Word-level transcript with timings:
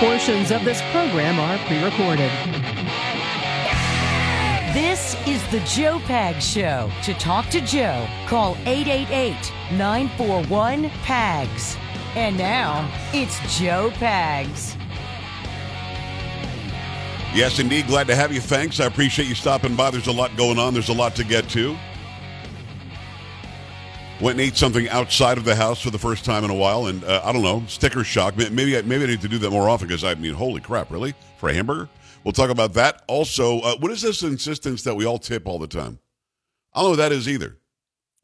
Portions 0.00 0.50
of 0.50 0.64
this 0.64 0.82
program 0.90 1.38
are 1.38 1.56
pre 1.66 1.82
recorded. 1.82 2.30
This 4.74 5.14
is 5.24 5.40
the 5.52 5.60
Joe 5.60 6.00
Pag 6.00 6.42
Show. 6.42 6.90
To 7.04 7.14
talk 7.14 7.46
to 7.50 7.60
Joe, 7.60 8.04
call 8.26 8.56
888 8.66 9.52
941 9.78 10.90
PAGS. 11.04 11.76
And 12.16 12.36
now, 12.36 12.90
it's 13.12 13.38
Joe 13.56 13.90
Pags. 13.94 14.76
Yes, 17.32 17.60
indeed. 17.60 17.86
Glad 17.86 18.08
to 18.08 18.16
have 18.16 18.32
you. 18.32 18.40
Thanks. 18.40 18.80
I 18.80 18.86
appreciate 18.86 19.28
you 19.28 19.36
stopping 19.36 19.76
by. 19.76 19.92
There's 19.92 20.08
a 20.08 20.12
lot 20.12 20.36
going 20.36 20.58
on, 20.58 20.74
there's 20.74 20.88
a 20.88 20.92
lot 20.92 21.14
to 21.16 21.24
get 21.24 21.48
to. 21.50 21.76
Went 24.20 24.38
and 24.38 24.46
ate 24.48 24.56
something 24.56 24.88
outside 24.90 25.38
of 25.38 25.44
the 25.44 25.56
house 25.56 25.80
for 25.82 25.90
the 25.90 25.98
first 25.98 26.24
time 26.24 26.44
in 26.44 26.50
a 26.50 26.54
while, 26.54 26.86
and 26.86 27.02
uh, 27.02 27.20
I 27.24 27.32
don't 27.32 27.42
know, 27.42 27.64
sticker 27.66 28.04
shock. 28.04 28.36
Maybe 28.36 28.78
I, 28.78 28.82
maybe 28.82 29.04
I 29.04 29.06
need 29.08 29.20
to 29.22 29.28
do 29.28 29.38
that 29.38 29.50
more 29.50 29.68
often 29.68 29.88
because 29.88 30.04
I 30.04 30.14
mean, 30.14 30.34
holy 30.34 30.60
crap, 30.60 30.90
really? 30.90 31.14
For 31.38 31.48
a 31.48 31.52
hamburger? 31.54 31.88
We'll 32.22 32.32
talk 32.32 32.48
about 32.48 32.74
that. 32.74 33.02
Also, 33.08 33.58
uh, 33.60 33.76
what 33.78 33.90
is 33.90 34.02
this 34.02 34.22
insistence 34.22 34.82
that 34.84 34.94
we 34.94 35.04
all 35.04 35.18
tip 35.18 35.46
all 35.46 35.58
the 35.58 35.66
time? 35.66 35.98
I 36.72 36.78
don't 36.80 36.84
know 36.84 36.90
what 36.90 36.96
that 36.96 37.12
is 37.12 37.28
either. 37.28 37.56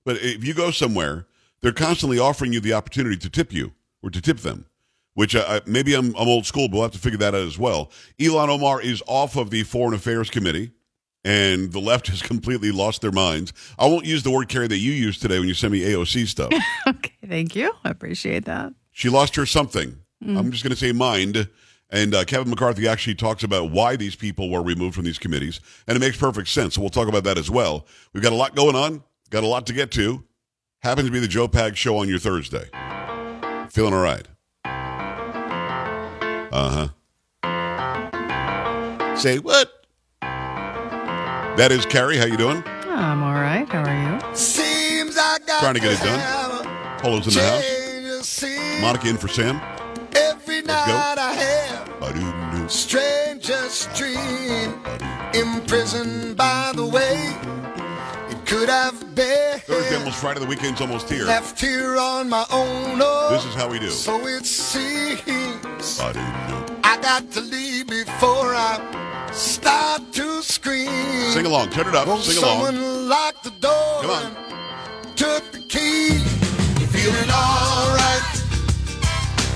But 0.05 0.19
if 0.23 0.45
you 0.45 0.55
go 0.55 0.71
somewhere, 0.71 1.27
they're 1.61 1.73
constantly 1.73 2.19
offering 2.19 2.53
you 2.53 2.61
the 2.61 2.73
opportunity 2.73 3.17
to 3.17 3.29
tip 3.29 3.53
you 3.53 3.73
or 4.03 4.11
to 4.11 4.21
tip 4.21 4.39
them, 4.39 4.67
which 5.15 5.35
uh, 5.35 5.61
maybe 5.67 5.95
I'm, 5.95 6.15
I'm 6.17 6.29
old 6.29 6.47
school, 6.47 6.69
but 6.69 6.75
we'll 6.75 6.85
have 6.85 6.93
to 6.93 6.99
figure 6.99 7.19
that 7.19 7.35
out 7.35 7.43
as 7.43 7.59
well. 7.59 7.91
Ilhan 8.19 8.49
Omar 8.49 8.81
is 8.81 9.03
off 9.07 9.37
of 9.37 9.51
the 9.51 9.65
Foreign 9.65 9.95
Affairs 9.95 10.31
Committee 10.31 10.71
and 11.25 11.73
the 11.73 11.81
left 11.81 12.09
has 12.09 12.23
completely 12.23 12.71
lost 12.71 13.01
their 13.03 13.13
minds. 13.13 13.53
I 13.79 13.87
won't 13.87 14.07
use 14.07 14.23
the 14.23 14.31
word 14.31 14.49
carry 14.49 14.69
that 14.69 14.79
you 14.79 14.93
used 14.93 15.23
today 15.23 15.39
when 15.39 15.49
you 15.49 15.55
send 15.55 15.73
me 15.73 15.81
AOC 15.81 16.27
stuff. 16.27 16.53
okay, 16.87 17.13
thank 17.27 17.55
you. 17.57 17.73
I 17.85 17.91
appreciate 17.91 18.45
that. 18.47 18.73
She 18.91 19.09
lost 19.09 19.37
her 19.37 19.47
something. 19.47 19.99
Mm. 20.25 20.39
I'm 20.39 20.51
just 20.51 20.63
going 20.63 20.73
to 20.73 20.77
say 20.77 20.93
mind. 20.93 21.49
And 21.93 22.15
uh, 22.15 22.25
Kevin 22.25 22.51
McCarthy 22.51 22.87
actually 22.87 23.17
talks 23.17 23.43
about 23.43 23.73
why 23.73 23.97
these 23.97 24.15
people 24.15 24.49
were 24.49 24.63
removed 24.63 24.95
from 24.95 25.05
these 25.05 25.19
committees, 25.19 25.61
and 25.89 25.97
it 25.97 26.01
makes 26.01 26.17
perfect 26.17 26.49
sense. 26.49 26.75
So 26.75 26.81
we'll 26.81 26.91
talk 26.91 27.09
about 27.09 27.25
that 27.25 27.37
as 27.37 27.51
well. 27.51 27.87
We've 28.13 28.23
got 28.23 28.33
a 28.33 28.37
lot 28.37 28.55
going 28.55 28.77
on, 28.77 29.03
got 29.31 29.43
a 29.43 29.49
lot 29.49 29.67
to 29.67 29.73
get 29.73 29.91
to. 29.93 30.23
Happens 30.83 31.09
to 31.09 31.13
be 31.13 31.19
the 31.19 31.27
Joe 31.27 31.49
Pag 31.49 31.77
show 31.77 31.97
on 31.99 32.09
your 32.09 32.21
Thursday. 32.21 32.71
Feeling 33.71 33.93
all 33.93 34.03
right? 34.03 34.27
Uh 36.53 36.89
huh. 37.43 39.17
Say 39.17 39.39
what? 39.39 39.80
That 41.61 41.73
is 41.73 41.85
Carrie. 41.85 42.17
How 42.17 42.25
you 42.25 42.39
doing? 42.39 42.65
I'm 42.89 43.23
all 43.23 43.35
right. 43.35 43.69
How 43.69 43.85
are 43.85 43.93
you? 43.93 44.35
Seems 44.35 45.15
I 45.19 45.37
got 45.47 45.61
Trying 45.61 45.75
to 45.75 45.81
get 45.81 45.93
it 45.93 46.03
done. 46.03 46.99
Polo's 47.01 47.27
in 47.27 47.35
the 47.35 47.43
house. 47.43 48.81
Monica 48.81 49.07
in 49.11 49.19
for 49.19 49.29
Sam. 49.29 49.61
Every 50.17 50.63
night 50.63 51.19
I 51.19 51.33
have 51.35 51.87
a 52.01 52.69
strangest 52.71 53.95
dream. 53.95 54.81
Imprisoned 55.35 56.35
by 56.35 56.73
the 56.75 56.87
way 56.87 57.37
it 58.31 58.47
could 58.47 58.71
have 58.71 59.15
been. 59.15 59.59
Thursday 59.59 59.97
almost 59.97 60.17
Friday. 60.17 60.41
The 60.41 60.47
weekend's 60.47 60.81
almost 60.81 61.11
here. 61.11 61.27
Left 61.27 61.61
here 61.61 61.99
on 61.99 62.31
my 62.31 62.47
own. 62.51 62.99
Oh, 63.03 63.29
this 63.33 63.45
is 63.45 63.55
how 63.55 63.69
we 63.69 63.79
do. 63.79 63.91
So 63.91 64.27
it 64.27 64.47
seems 64.47 66.01
I 66.01 66.99
got 67.03 67.31
to 67.33 67.43
leave 67.43 67.87
before 67.89 68.55
I 68.55 69.29
start 69.31 70.11
to 70.15 70.23
scream. 70.23 70.30
Sing 71.31 71.47
along, 71.47 71.71
turn 71.71 71.87
it 71.87 71.95
up, 71.95 72.09
sing 72.23 72.43
along. 72.43 72.67
Someone 72.67 73.09
locked 73.09 73.45
the 73.45 73.51
door. 73.51 74.03
Come 74.03 74.11
on. 74.11 74.35
Took 75.15 75.53
the 75.53 75.61
key. 75.61 76.19
Feeling 76.91 77.31
all 77.31 77.95
right. 77.95 78.21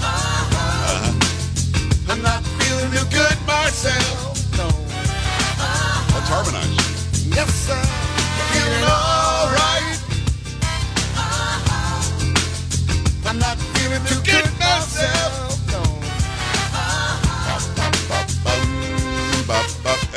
Uh-huh. 0.00 1.12
I'm 2.12 2.22
not 2.22 2.44
feeling 2.62 2.90
too 2.92 3.04
good 3.10 3.36
myself. 3.44 4.38
No. 4.56 4.68
Let's 6.14 6.28
harmonize. 6.28 7.26
Yes, 7.26 7.50
sir. 7.66 7.82
Feeling 8.54 8.84
all 8.84 9.50
right. 9.50 9.98
I'm 13.26 13.38
not 13.40 13.58
feeling 13.58 14.04
too 14.06 14.22
good 14.22 14.48
myself. 14.60 15.40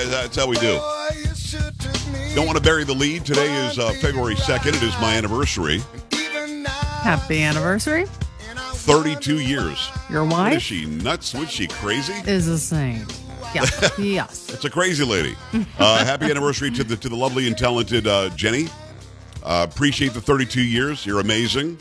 That's 0.10 0.36
how 0.36 0.46
we 0.46 0.56
do. 0.58 0.80
Don't 2.38 2.46
want 2.46 2.60
to 2.60 2.64
bury 2.64 2.84
the 2.84 2.94
lead. 2.94 3.26
Today 3.26 3.52
is 3.66 3.80
uh, 3.80 3.94
February 3.94 4.36
2nd. 4.36 4.68
It 4.68 4.84
is 4.84 4.94
my 5.02 5.16
anniversary. 5.18 5.82
Happy 7.02 7.42
anniversary. 7.42 8.06
32 8.06 9.40
years. 9.40 9.90
Your 10.08 10.24
wife? 10.24 10.34
What 10.34 10.54
is 10.54 10.62
she 10.62 10.86
nuts? 10.86 11.34
Was 11.34 11.50
she 11.50 11.66
crazy? 11.66 12.14
Is 12.30 12.46
the 12.46 12.60
same. 12.60 13.08
Yeah. 13.56 13.66
yes. 13.98 14.54
It's 14.54 14.66
a 14.66 14.70
crazy 14.70 15.04
lady. 15.04 15.36
Uh, 15.80 16.06
happy 16.06 16.26
anniversary 16.30 16.70
to 16.70 16.84
the 16.84 16.96
to 16.98 17.10
the 17.10 17.16
lovely 17.16 17.48
and 17.48 17.58
talented 17.58 18.06
uh, 18.06 18.30
Jenny. 18.36 18.68
Uh, 19.42 19.66
appreciate 19.68 20.14
the 20.14 20.22
32 20.22 20.62
years. 20.62 21.08
You're 21.08 21.22
amazing. 21.22 21.80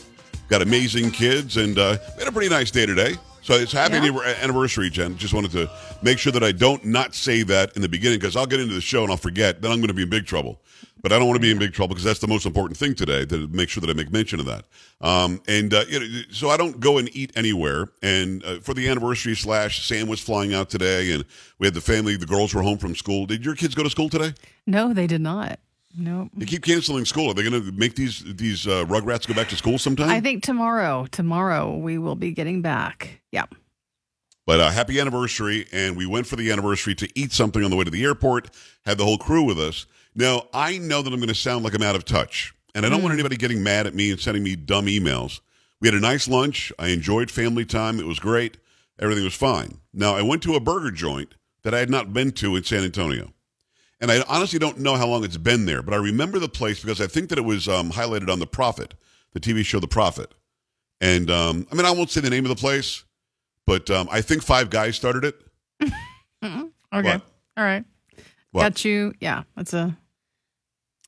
Got 0.48 0.62
amazing 0.62 1.10
kids, 1.10 1.58
and 1.58 1.78
uh, 1.78 1.98
had 2.18 2.28
a 2.28 2.32
pretty 2.32 2.48
nice 2.48 2.70
day 2.70 2.86
today. 2.86 3.16
So 3.42 3.52
it's 3.56 3.72
happy 3.72 3.98
yeah. 3.98 4.34
anniversary, 4.40 4.88
Jen. 4.88 5.18
Just 5.18 5.34
wanted 5.34 5.50
to 5.50 5.70
make 6.02 6.18
sure 6.18 6.32
that 6.32 6.42
I 6.42 6.52
don't 6.52 6.84
not 6.84 7.14
say 7.14 7.42
that 7.44 7.74
in 7.76 7.82
the 7.82 7.88
beginning 7.88 8.18
because 8.18 8.36
I'll 8.36 8.46
get 8.46 8.60
into 8.60 8.74
the 8.74 8.80
show 8.80 9.02
and 9.02 9.10
I'll 9.10 9.16
forget. 9.16 9.62
Then 9.62 9.70
I'm 9.70 9.78
going 9.78 9.88
to 9.88 9.94
be 9.94 10.02
in 10.02 10.10
big 10.10 10.26
trouble. 10.26 10.60
But 11.02 11.12
I 11.12 11.18
don't 11.18 11.28
want 11.28 11.36
to 11.36 11.42
be 11.42 11.52
in 11.52 11.58
big 11.58 11.72
trouble 11.72 11.94
because 11.94 12.04
that's 12.04 12.20
the 12.20 12.26
most 12.26 12.46
important 12.46 12.76
thing 12.78 12.94
today 12.94 13.24
to 13.26 13.46
make 13.48 13.68
sure 13.68 13.80
that 13.80 13.90
I 13.90 13.92
make 13.92 14.10
mention 14.10 14.40
of 14.40 14.46
that. 14.46 14.64
Um, 15.00 15.40
and 15.46 15.72
uh, 15.72 15.84
you 15.88 16.00
know, 16.00 16.06
so 16.30 16.48
I 16.48 16.56
don't 16.56 16.80
go 16.80 16.98
and 16.98 17.14
eat 17.14 17.32
anywhere. 17.36 17.90
And 18.02 18.42
uh, 18.44 18.58
for 18.60 18.74
the 18.74 18.88
anniversary 18.88 19.36
slash, 19.36 19.86
Sam 19.86 20.08
was 20.08 20.20
flying 20.20 20.52
out 20.54 20.68
today, 20.68 21.12
and 21.12 21.24
we 21.58 21.66
had 21.66 21.74
the 21.74 21.80
family. 21.80 22.16
The 22.16 22.26
girls 22.26 22.54
were 22.54 22.62
home 22.62 22.78
from 22.78 22.96
school. 22.96 23.26
Did 23.26 23.44
your 23.44 23.54
kids 23.54 23.74
go 23.74 23.82
to 23.82 23.90
school 23.90 24.08
today? 24.08 24.34
No, 24.66 24.92
they 24.92 25.06
did 25.06 25.20
not. 25.20 25.60
Nope. 25.96 26.28
They 26.36 26.44
keep 26.44 26.62
canceling 26.62 27.04
school. 27.04 27.30
Are 27.30 27.34
they 27.34 27.48
going 27.48 27.62
to 27.62 27.72
make 27.72 27.94
these 27.94 28.24
these 28.34 28.66
uh, 28.66 28.84
Rugrats 28.86 29.26
go 29.28 29.34
back 29.34 29.48
to 29.50 29.56
school 29.56 29.78
sometime? 29.78 30.10
I 30.10 30.20
think 30.20 30.42
tomorrow. 30.42 31.06
Tomorrow 31.06 31.76
we 31.76 31.98
will 31.98 32.16
be 32.16 32.32
getting 32.32 32.62
back. 32.62 33.20
Yeah. 33.30 33.44
But 34.46 34.60
uh, 34.60 34.70
happy 34.70 35.00
anniversary, 35.00 35.66
and 35.72 35.96
we 35.96 36.06
went 36.06 36.26
for 36.26 36.36
the 36.36 36.52
anniversary 36.52 36.94
to 36.96 37.18
eat 37.18 37.32
something 37.32 37.64
on 37.64 37.70
the 37.70 37.76
way 37.76 37.84
to 37.84 37.90
the 37.90 38.04
airport. 38.04 38.50
Had 38.84 38.96
the 38.96 39.04
whole 39.04 39.18
crew 39.18 39.42
with 39.42 39.58
us. 39.58 39.86
Now 40.14 40.46
I 40.54 40.78
know 40.78 41.02
that 41.02 41.12
I'm 41.12 41.18
going 41.18 41.28
to 41.28 41.34
sound 41.34 41.64
like 41.64 41.74
I'm 41.74 41.82
out 41.82 41.96
of 41.96 42.04
touch, 42.04 42.54
and 42.74 42.86
I 42.86 42.88
don't 42.88 43.00
mm. 43.00 43.04
want 43.04 43.14
anybody 43.14 43.36
getting 43.36 43.62
mad 43.62 43.86
at 43.86 43.94
me 43.94 44.10
and 44.10 44.20
sending 44.20 44.44
me 44.44 44.54
dumb 44.54 44.86
emails. 44.86 45.40
We 45.80 45.88
had 45.88 45.94
a 45.94 46.00
nice 46.00 46.28
lunch. 46.28 46.72
I 46.78 46.88
enjoyed 46.88 47.30
family 47.30 47.64
time. 47.64 47.98
It 47.98 48.06
was 48.06 48.18
great. 48.18 48.56
Everything 48.98 49.24
was 49.24 49.34
fine. 49.34 49.80
Now 49.92 50.14
I 50.14 50.22
went 50.22 50.42
to 50.44 50.54
a 50.54 50.60
burger 50.60 50.90
joint 50.90 51.34
that 51.62 51.74
I 51.74 51.80
had 51.80 51.90
not 51.90 52.12
been 52.12 52.30
to 52.32 52.56
in 52.56 52.64
San 52.64 52.84
Antonio. 52.84 53.32
And 54.00 54.10
I 54.10 54.22
honestly 54.28 54.58
don't 54.58 54.78
know 54.78 54.94
how 54.94 55.06
long 55.06 55.24
it's 55.24 55.36
been 55.36 55.66
there, 55.66 55.82
but 55.82 55.94
I 55.94 55.96
remember 55.96 56.38
the 56.38 56.48
place 56.48 56.80
because 56.80 57.00
I 57.00 57.06
think 57.06 57.30
that 57.30 57.38
it 57.38 57.44
was 57.44 57.66
um, 57.66 57.90
highlighted 57.90 58.30
on 58.30 58.38
The 58.38 58.46
Profit, 58.46 58.94
the 59.32 59.40
TV 59.40 59.64
show 59.64 59.80
The 59.80 59.88
Profit. 59.88 60.32
And 61.00 61.30
um, 61.30 61.66
I 61.72 61.74
mean, 61.74 61.86
I 61.86 61.90
won't 61.90 62.10
say 62.10 62.20
the 62.20 62.30
name 62.30 62.44
of 62.44 62.50
the 62.50 62.56
place, 62.56 63.04
but 63.66 63.90
um, 63.90 64.08
I 64.10 64.20
think 64.20 64.42
Five 64.42 64.70
Guys 64.70 64.96
started 64.96 65.24
it. 65.24 65.34
okay. 66.44 66.62
What? 66.90 67.22
All 67.56 67.64
right. 67.64 67.84
What? 68.52 68.62
Got 68.62 68.84
you. 68.84 69.12
Yeah. 69.20 69.42
That's 69.56 69.72
a. 69.72 69.96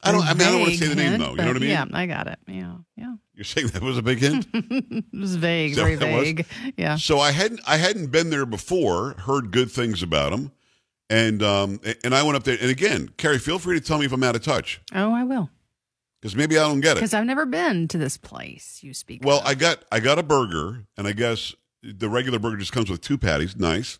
I 0.02 0.12
don't. 0.12 0.22
I 0.22 0.34
mean, 0.34 0.46
I 0.46 0.50
don't 0.52 0.60
want 0.60 0.72
to 0.72 0.78
say 0.78 0.86
the 0.86 0.94
name 0.94 1.18
though. 1.18 1.30
You 1.30 1.36
know 1.36 1.46
what 1.48 1.56
I 1.56 1.58
mean? 1.58 1.70
Yeah, 1.70 1.84
I 1.92 2.06
got 2.06 2.28
it. 2.28 2.38
Yeah, 2.46 2.76
yeah. 2.96 3.14
You're 3.34 3.44
saying 3.44 3.68
that 3.68 3.82
was 3.82 3.98
a 3.98 4.02
big 4.02 4.18
hint? 4.18 4.46
it 4.54 5.04
was 5.12 5.34
vague, 5.36 5.74
very 5.74 5.96
vague. 5.96 6.46
Yeah. 6.76 6.96
So 6.96 7.18
I 7.18 7.32
hadn't 7.32 7.60
I 7.66 7.78
hadn't 7.78 8.12
been 8.12 8.30
there 8.30 8.46
before. 8.46 9.14
Heard 9.18 9.50
good 9.50 9.72
things 9.72 10.02
about 10.02 10.30
them. 10.30 10.52
And 11.10 11.42
um, 11.42 11.80
and 12.04 12.14
I 12.14 12.22
went 12.22 12.36
up 12.36 12.44
there, 12.44 12.58
and 12.60 12.70
again, 12.70 13.08
Carrie, 13.16 13.38
feel 13.38 13.58
free 13.58 13.78
to 13.78 13.84
tell 13.84 13.98
me 13.98 14.04
if 14.06 14.12
I'm 14.12 14.22
out 14.22 14.36
of 14.36 14.42
touch. 14.42 14.80
Oh, 14.94 15.12
I 15.12 15.24
will. 15.24 15.50
Because 16.20 16.36
maybe 16.36 16.58
I 16.58 16.62
don't 16.62 16.80
get 16.80 16.92
it. 16.92 16.94
Because 16.96 17.14
I've 17.14 17.24
never 17.24 17.46
been 17.46 17.88
to 17.88 17.98
this 17.98 18.16
place 18.16 18.80
you 18.82 18.92
speak. 18.92 19.24
Well, 19.24 19.40
of. 19.40 19.46
I 19.46 19.54
got 19.54 19.84
I 19.90 20.00
got 20.00 20.18
a 20.18 20.22
burger, 20.22 20.84
and 20.96 21.08
I 21.08 21.12
guess 21.12 21.54
the 21.82 22.08
regular 22.08 22.38
burger 22.38 22.56
just 22.56 22.72
comes 22.72 22.90
with 22.90 23.00
two 23.00 23.18
patties. 23.18 23.56
Nice. 23.56 23.98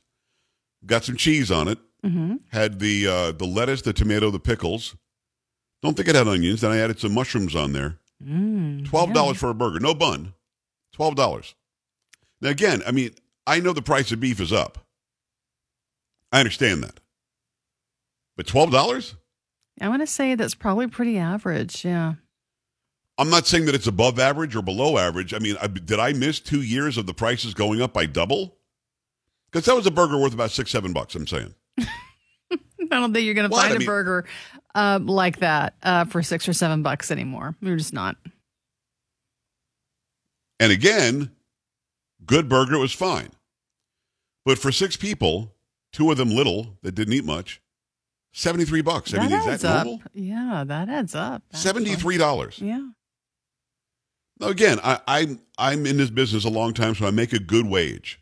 Got 0.86 1.04
some 1.04 1.16
cheese 1.16 1.50
on 1.50 1.69
it. 1.69 1.78
Mm-hmm. 2.04 2.36
Had 2.52 2.78
the 2.78 3.06
uh, 3.06 3.32
the 3.32 3.46
lettuce, 3.46 3.82
the 3.82 3.92
tomato, 3.92 4.30
the 4.30 4.38
pickles. 4.38 4.96
Don't 5.82 5.96
think 5.96 6.08
it 6.08 6.14
had 6.14 6.28
onions. 6.28 6.60
Then 6.60 6.70
I 6.70 6.78
added 6.78 7.00
some 7.00 7.12
mushrooms 7.12 7.54
on 7.56 7.72
there. 7.72 7.98
Mm, 8.25 8.84
Twelve 8.84 9.12
dollars 9.12 9.36
yeah. 9.36 9.40
for 9.40 9.50
a 9.50 9.54
burger, 9.54 9.80
no 9.80 9.94
bun. 9.94 10.34
Twelve 10.92 11.14
dollars. 11.14 11.54
Now 12.40 12.50
again, 12.50 12.82
I 12.86 12.92
mean, 12.92 13.10
I 13.46 13.60
know 13.60 13.72
the 13.72 13.82
price 13.82 14.12
of 14.12 14.20
beef 14.20 14.40
is 14.40 14.52
up. 14.52 14.78
I 16.30 16.40
understand 16.40 16.82
that. 16.84 17.00
But 18.36 18.46
$12? 18.46 19.14
I 19.80 19.88
want 19.88 20.02
to 20.02 20.06
say 20.06 20.34
that's 20.34 20.54
probably 20.54 20.86
pretty 20.86 21.19
average. 21.19 21.84
Yeah. 21.84 22.14
I'm 23.18 23.30
not 23.30 23.46
saying 23.48 23.66
that 23.66 23.74
it's 23.74 23.88
above 23.88 24.20
average 24.20 24.54
or 24.54 24.62
below 24.62 24.96
average. 24.96 25.34
I 25.34 25.40
mean, 25.40 25.56
I, 25.60 25.66
did 25.66 25.98
I 25.98 26.12
miss 26.12 26.38
two 26.38 26.62
years 26.62 26.96
of 26.96 27.06
the 27.06 27.14
prices 27.14 27.52
going 27.52 27.82
up 27.82 27.92
by 27.92 28.06
double? 28.06 28.56
Because 29.50 29.66
that 29.66 29.74
was 29.74 29.86
a 29.86 29.90
burger 29.90 30.16
worth 30.18 30.34
about 30.34 30.52
six, 30.52 30.70
seven 30.70 30.92
bucks, 30.92 31.14
I'm 31.16 31.26
saying. 31.26 31.52
I 31.80 31.86
don't 32.90 33.12
think 33.12 33.24
you're 33.24 33.34
going 33.34 33.50
to 33.50 33.54
find 33.54 33.74
I 33.74 33.78
mean, 33.78 33.82
a 33.82 33.90
burger 33.90 34.24
uh, 34.74 35.00
like 35.02 35.40
that 35.40 35.74
uh, 35.82 36.04
for 36.04 36.22
six 36.22 36.48
or 36.48 36.52
seven 36.52 36.82
bucks 36.82 37.10
anymore. 37.10 37.56
You're 37.60 37.76
just 37.76 37.92
not. 37.92 38.16
And 40.60 40.70
again, 40.70 41.32
good 42.24 42.48
burger 42.48 42.78
was 42.78 42.92
fine. 42.92 43.30
But 44.44 44.58
for 44.58 44.70
six 44.70 44.96
people, 44.96 45.54
two 45.92 46.10
of 46.10 46.16
them 46.18 46.30
little 46.30 46.78
that 46.82 46.94
didn't 46.94 47.14
eat 47.14 47.24
much, 47.24 47.60
73 48.32 48.82
bucks. 48.82 49.12
I 49.12 49.18
that 49.18 49.30
mean, 49.30 49.38
is 49.50 49.62
that 49.62 49.64
up. 49.64 49.86
normal? 49.86 50.02
Yeah, 50.14 50.64
that 50.66 50.88
adds 50.88 51.14
up. 51.14 51.42
actually. 51.52 51.84
$73. 51.86 52.60
Yeah. 52.60 52.88
Again, 54.40 54.79
I, 54.85 55.00
I'm 55.06 55.40
I'm 55.58 55.87
in 55.87 55.96
this 55.96 56.11
business 56.11 56.44
a 56.44 56.49
long 56.49 56.73
time, 56.75 56.94
so 56.94 57.06
I 57.06 57.11
make 57.11 57.32
a 57.32 57.38
good 57.40 57.67
wage. 57.67 58.20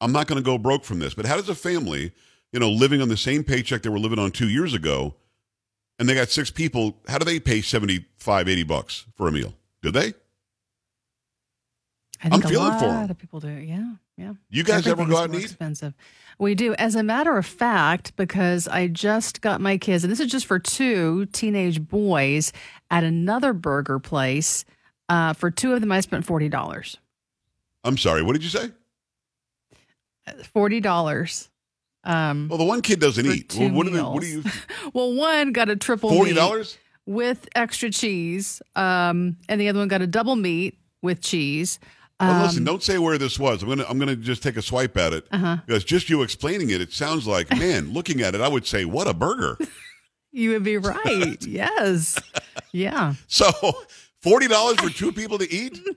I'm 0.00 0.12
not 0.12 0.26
going 0.26 0.36
to 0.38 0.44
go 0.44 0.58
broke 0.58 0.84
from 0.84 0.98
this. 0.98 1.14
But 1.14 1.26
how 1.26 1.36
does 1.36 1.48
a 1.48 1.54
family, 1.54 2.12
you 2.52 2.58
know, 2.60 2.70
living 2.70 3.00
on 3.02 3.08
the 3.08 3.16
same 3.16 3.44
paycheck 3.44 3.82
they 3.82 3.90
were 3.90 3.98
living 3.98 4.18
on 4.18 4.30
two 4.32 4.48
years 4.48 4.74
ago, 4.74 5.14
and 5.98 6.08
they 6.08 6.14
got 6.14 6.28
six 6.30 6.50
people, 6.50 6.96
how 7.06 7.18
do 7.18 7.24
they 7.24 7.38
pay 7.38 7.60
75, 7.60 8.48
80 8.48 8.62
bucks 8.64 9.06
for 9.16 9.28
a 9.28 9.32
meal? 9.32 9.54
Do 9.82 9.90
they? 9.90 10.14
I 12.24 12.28
think 12.30 12.44
I'm 12.44 12.50
feeling 12.50 12.72
a 12.72 12.78
for 12.78 12.86
lot 12.86 13.02
'em. 13.04 13.10
of 13.10 13.18
people 13.18 13.40
do. 13.40 13.48
Yeah, 13.48 13.92
yeah. 14.16 14.34
You 14.48 14.62
guys 14.62 14.86
ever 14.86 15.04
go 15.04 15.16
out 15.16 15.24
and 15.30 15.34
eat? 15.36 15.44
Expensive. 15.44 15.92
We 16.38 16.54
do. 16.54 16.72
As 16.74 16.94
a 16.94 17.02
matter 17.02 17.36
of 17.36 17.44
fact, 17.44 18.14
because 18.16 18.68
I 18.68 18.86
just 18.86 19.40
got 19.40 19.60
my 19.60 19.76
kids, 19.76 20.04
and 20.04 20.10
this 20.12 20.20
is 20.20 20.30
just 20.30 20.46
for 20.46 20.58
two 20.60 21.26
teenage 21.26 21.86
boys 21.86 22.52
at 22.90 23.02
another 23.04 23.52
burger 23.52 23.98
place. 23.98 24.64
Uh, 25.12 25.32
for 25.34 25.50
two 25.50 25.74
of 25.74 25.80
them, 25.80 25.92
I 25.92 26.00
spent 26.00 26.24
forty 26.24 26.48
dollars. 26.48 26.96
I'm 27.84 27.98
sorry. 27.98 28.22
What 28.22 28.32
did 28.32 28.42
you 28.44 28.48
say? 28.48 28.70
Forty 30.52 30.80
dollars. 30.80 31.48
Um, 32.04 32.48
Well, 32.48 32.58
the 32.58 32.64
one 32.64 32.80
kid 32.82 33.00
doesn't 33.00 33.26
eat. 33.26 33.54
Well, 33.58 33.70
what, 33.70 33.86
what 33.92 34.22
do 34.22 34.26
you? 34.28 34.42
well, 34.92 35.12
one 35.14 35.52
got 35.52 35.68
a 35.68 35.76
triple 35.76 36.10
forty 36.10 36.32
dollars 36.32 36.78
with 37.06 37.48
extra 37.54 37.90
cheese, 37.90 38.62
um, 38.76 39.36
and 39.48 39.60
the 39.60 39.68
other 39.68 39.80
one 39.80 39.88
got 39.88 40.02
a 40.02 40.06
double 40.06 40.36
meat 40.36 40.78
with 41.02 41.20
cheese. 41.20 41.78
Well, 42.20 42.44
listen, 42.44 42.60
Um, 42.60 42.64
don't 42.64 42.82
say 42.82 42.98
where 42.98 43.18
this 43.18 43.38
was. 43.38 43.62
I'm 43.62 43.68
gonna 43.68 43.84
I'm 43.88 43.98
gonna 43.98 44.16
just 44.16 44.42
take 44.42 44.56
a 44.56 44.62
swipe 44.62 44.96
at 44.96 45.12
it 45.12 45.26
Uh-huh. 45.32 45.56
because 45.66 45.82
just 45.84 46.08
you 46.08 46.22
explaining 46.22 46.70
it, 46.70 46.80
it 46.80 46.92
sounds 46.92 47.26
like 47.26 47.50
man. 47.58 47.92
looking 47.92 48.20
at 48.22 48.34
it, 48.34 48.40
I 48.40 48.48
would 48.48 48.66
say, 48.66 48.84
what 48.84 49.06
a 49.08 49.14
burger. 49.14 49.58
You 50.34 50.52
would 50.52 50.62
be 50.64 50.78
right. 50.78 51.36
yes. 51.46 52.18
Yeah. 52.72 53.12
So 53.26 53.50
forty 54.22 54.48
dollars 54.48 54.80
for 54.80 54.88
two 54.90 55.12
people 55.12 55.38
to 55.38 55.50
eat? 55.52 55.78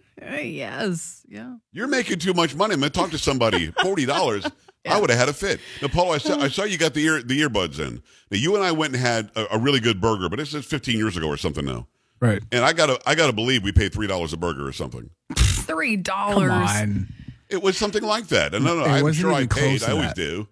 Yes. 0.41 1.21
Yeah. 1.27 1.57
You're 1.71 1.87
making 1.87 2.17
too 2.17 2.33
much 2.33 2.55
money. 2.55 2.73
I'm 2.73 2.79
gonna 2.79 2.89
talk 2.89 3.11
to 3.11 3.17
somebody. 3.17 3.67
Forty 3.83 4.05
dollars. 4.07 4.43
I 4.87 4.99
would 4.99 5.09
have 5.11 5.19
had 5.19 5.29
a 5.29 5.33
fit. 5.33 5.59
Now, 5.83 5.87
Paul, 5.89 6.13
I 6.13 6.17
saw, 6.17 6.39
I 6.39 6.47
saw 6.47 6.63
you 6.63 6.79
got 6.79 6.95
the 6.95 7.03
ear 7.05 7.21
the 7.21 7.39
earbuds 7.41 7.79
in. 7.79 8.01
Now, 8.31 8.37
you 8.37 8.55
and 8.55 8.63
I 8.63 8.71
went 8.71 8.93
and 8.95 9.01
had 9.01 9.29
a, 9.35 9.55
a 9.55 9.59
really 9.59 9.79
good 9.79 10.01
burger, 10.01 10.27
but 10.29 10.37
this 10.37 10.53
is 10.55 10.65
15 10.65 10.97
years 10.97 11.15
ago 11.15 11.27
or 11.27 11.37
something 11.37 11.63
now. 11.63 11.87
Right. 12.19 12.41
And 12.51 12.65
I 12.65 12.73
gotta 12.73 12.99
I 13.05 13.13
gotta 13.13 13.33
believe 13.33 13.61
we 13.63 13.71
paid 13.71 13.93
three 13.93 14.07
dollars 14.07 14.33
a 14.33 14.37
burger 14.37 14.65
or 14.67 14.71
something. 14.71 15.11
Three 15.37 15.95
dollars. 15.97 16.49
Come 16.49 16.63
on. 16.63 17.07
It 17.49 17.61
was 17.61 17.77
something 17.77 18.03
like 18.03 18.27
that. 18.29 18.55
And 18.55 18.65
no, 18.65 18.75
no, 18.75 18.85
It 18.85 18.89
I'm 18.89 19.03
wasn't 19.03 19.21
sure 19.21 19.31
I 19.31 19.37
even 19.37 19.49
close 19.49 19.81
paid. 19.83 19.89
I 19.89 19.91
always 19.91 20.07
that. 20.07 20.15
do. 20.15 20.47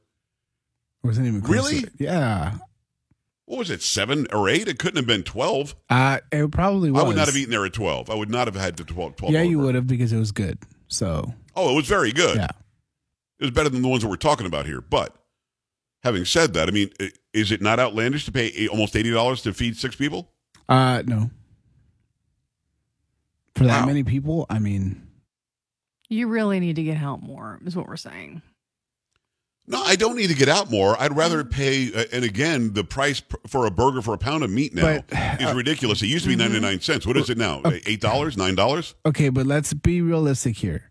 Wasn't 1.03 1.25
even 1.25 1.41
close 1.41 1.55
Really? 1.55 1.81
to 1.81 1.87
it. 1.87 1.93
Yeah. 1.97 2.53
What 3.45 3.59
was 3.59 3.69
it? 3.69 3.81
Seven 3.81 4.25
or 4.31 4.47
eight? 4.47 4.67
It 4.67 4.79
couldn't 4.79 4.97
have 4.97 5.05
been 5.07 5.23
twelve. 5.23 5.75
Uh, 5.89 6.19
it 6.31 6.49
probably 6.51 6.91
was. 6.91 7.03
I 7.03 7.07
would 7.07 7.15
not 7.17 7.27
have 7.27 7.35
eaten 7.35 7.51
there 7.51 7.65
at 7.65 7.73
12. 7.73 8.09
I 8.09 8.15
would 8.15 8.29
not 8.29 8.47
have 8.47 8.55
had 8.55 8.77
the 8.77 8.83
12. 8.85 9.17
12 9.17 9.33
Yeah, 9.33 9.41
you 9.41 9.59
would 9.59 9.75
have 9.75 9.85
because 9.87 10.13
it 10.13 10.17
was 10.19 10.31
good. 10.31 10.59
So 10.87 11.33
Oh, 11.55 11.71
it 11.71 11.75
was 11.75 11.87
very 11.87 12.11
good. 12.11 12.37
yeah. 12.37 12.47
It 13.39 13.43
was 13.45 13.51
better 13.51 13.69
than 13.69 13.81
the 13.81 13.87
ones 13.89 14.03
that 14.03 14.09
we're 14.09 14.15
talking 14.15 14.45
about 14.47 14.65
here. 14.65 14.79
But 14.79 15.13
having 16.03 16.23
said 16.23 16.53
that, 16.53 16.69
I 16.69 16.71
mean, 16.71 16.91
is 17.33 17.51
it 17.51 17.61
not 17.61 17.79
outlandish 17.79 18.23
to 18.25 18.31
pay 18.31 18.67
almost 18.69 18.93
$80 18.93 19.43
to 19.43 19.53
feed 19.53 19.75
six 19.75 19.95
people? 19.95 20.31
Uh, 20.69 21.03
no. 21.05 21.29
For 23.55 23.65
that 23.65 23.81
Wow. 23.81 23.85
many 23.87 24.03
people, 24.03 24.45
I 24.49 24.59
mean, 24.59 25.01
You 26.09 26.27
really 26.27 26.59
need 26.59 26.75
to 26.77 26.83
get 26.83 26.97
help 26.97 27.21
more, 27.23 27.59
is 27.65 27.75
what 27.75 27.87
we're 27.87 27.97
saying. 27.97 28.41
No, 29.65 29.81
I 29.81 29.95
don't 29.95 30.17
need 30.17 30.27
to 30.27 30.33
get 30.35 30.49
out 30.49 30.69
more. 30.69 31.01
I'd 31.01 31.15
rather 31.15 31.43
pay, 31.45 31.93
uh, 31.93 32.03
and 32.11 32.25
again, 32.25 32.73
the 32.73 32.83
price 32.83 33.21
for 33.47 33.65
a 33.65 33.71
burger 33.71 34.01
for 34.01 34.13
a 34.13 34.17
pound 34.17 34.43
of 34.43 34.49
meat 34.49 34.73
now 34.75 35.01
But, 35.09 35.17
uh, 35.17 35.37
is 35.49 35.53
ridiculous. 35.55 36.01
It 36.01 36.07
used 36.07 36.25
to 36.25 36.29
be 36.29 36.35
99 36.35 36.81
cents. 36.81 37.07
What 37.07 37.15
is 37.15 37.29
it 37.29 37.37
now? 37.37 37.61
$8? 37.61 37.99
$9? 38.35 38.93
okay, 39.05 39.29
but 39.29 39.45
let's 39.45 39.73
be 39.73 40.01
realistic 40.01 40.57
here. 40.57 40.89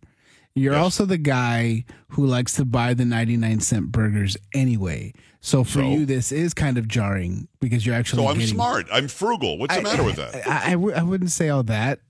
You're 0.55 0.73
Yes. 0.75 0.83
also 0.83 1.05
the 1.05 1.19
guy 1.19 1.85
who 2.09 2.27
likes 2.27 2.55
to 2.55 2.65
buy 2.65 2.95
the 2.95 3.05
99 3.05 3.61
cent 3.61 3.93
burgers 3.93 4.37
anyway. 4.55 5.13
So 5.41 5.65
for 5.65 5.81
So? 5.81 5.91
you, 5.91 6.07
this 6.07 6.31
is 6.33 6.55
kind 6.55 6.79
of 6.79 6.89
jarring 6.89 7.49
because 7.61 7.85
you're 7.85 7.95
actually 7.95 8.23
So 8.23 8.29
I'm 8.31 8.39
getting, 8.39 8.55
smart. 8.55 8.87
I'm 8.93 9.09
frugal. 9.09 9.59
What's 9.59 9.75
the 9.75 9.81
I- 9.81 9.83
matter 9.83 10.03
with 10.05 10.17
that? 10.17 10.47
I, 10.49 10.69
I, 10.69 10.71
w- 10.73 10.95
I 10.95 11.03
wouldn't 11.03 11.31
say 11.31 11.49
all 11.51 11.63
that. 11.65 12.01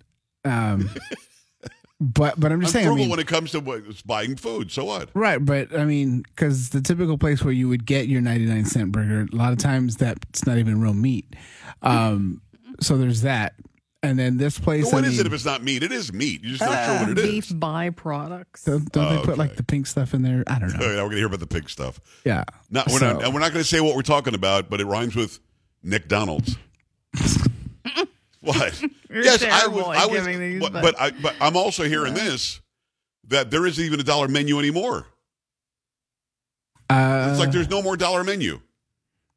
Um, 0.44 0.90
but 2.02 2.38
but 2.38 2.52
I'm 2.52 2.56
I'm 2.58 2.60
just 2.62 2.72
saying. 2.72 2.86
I 2.86 2.88
frugal 2.88 3.04
mean, 3.04 3.10
when 3.10 3.20
it 3.20 3.26
comes 3.26 3.52
to 3.52 3.60
buying 4.04 4.36
food. 4.36 4.70
So 4.70 4.84
what? 4.84 5.10
Right, 5.14 5.42
but 5.44 5.74
I 5.78 5.84
mean, 5.84 6.22
because 6.22 6.70
the 6.70 6.80
typical 6.80 7.16
place 7.18 7.42
where 7.42 7.52
you 7.52 7.68
would 7.68 7.86
get 7.86 8.08
your 8.08 8.20
99 8.20 8.64
cent 8.66 8.92
burger, 8.92 9.26
a 9.32 9.36
lot 9.36 9.52
of 9.52 9.58
times 9.58 9.96
that's 9.96 10.46
not 10.46 10.58
even 10.58 10.80
real 10.80 10.94
meat. 10.94 11.34
Um, 11.82 12.42
so 12.80 12.96
there's 12.98 13.22
that. 13.22 13.54
And 14.04 14.18
then 14.18 14.36
this 14.36 14.58
place, 14.58 14.86
What 14.92 15.04
I 15.04 15.06
is 15.06 15.12
mean, 15.12 15.20
it 15.20 15.26
if 15.26 15.32
it's 15.32 15.44
not 15.44 15.62
meat? 15.62 15.84
It 15.84 15.92
is 15.92 16.12
meat. 16.12 16.40
You're 16.42 16.56
just 16.56 16.62
not 16.68 16.86
sure 16.86 17.06
what 17.06 17.10
it 17.18 17.22
Beef 17.22 17.46
is. 17.46 17.52
byproducts. 17.52 18.64
don't, 18.64 18.90
don't 18.90 19.16
they 19.16 19.22
put 19.22 19.38
like 19.38 19.54
the 19.54 19.62
pink 19.62 19.86
stuff 19.86 20.12
in 20.12 20.22
there? 20.22 20.42
I 20.48 20.58
don't 20.58 20.76
know. 20.76 20.80
yeah, 20.86 20.94
we're 20.96 21.02
going 21.02 21.10
to 21.12 21.16
hear 21.18 21.26
about 21.26 21.38
the 21.38 21.46
pig 21.46 21.70
stuff. 21.70 22.00
Yeah. 22.24 22.42
Not, 22.68 22.88
we're 22.88 22.98
So- 22.98 23.12
not, 23.12 23.22
and 23.24 23.32
we're 23.32 23.38
not 23.38 23.52
going 23.52 23.62
to 23.62 23.68
say 23.68 23.80
what 23.80 23.94
we're 23.94 24.02
talking 24.02 24.34
about, 24.34 24.68
but 24.68 24.80
it 24.80 24.86
rhymes 24.86 25.14
with 25.14 25.38
Nick 25.84 26.08
Donald's. 26.08 26.56
what? 28.42 28.80
You're 29.10 29.24
yes, 29.24 29.42
I 29.42 29.66
was. 29.66 29.96
I 29.96 30.06
was 30.06 30.26
these, 30.26 30.60
but, 30.60 30.72
but- 30.72 30.82
but, 30.82 31.00
I, 31.00 31.10
but 31.10 31.34
I'm 31.40 31.56
also 31.56 31.84
hearing 31.84 32.14
this 32.14 32.60
that 33.28 33.50
there 33.50 33.66
isn't 33.66 33.82
even 33.84 33.98
a 34.00 34.02
dollar 34.04 34.28
menu 34.28 34.58
anymore. 34.58 35.06
Uh, 36.90 37.28
It's 37.30 37.38
like 37.40 37.52
there's 37.52 37.70
no 37.70 37.82
more 37.82 37.96
dollar 37.96 38.22
menu. 38.24 38.60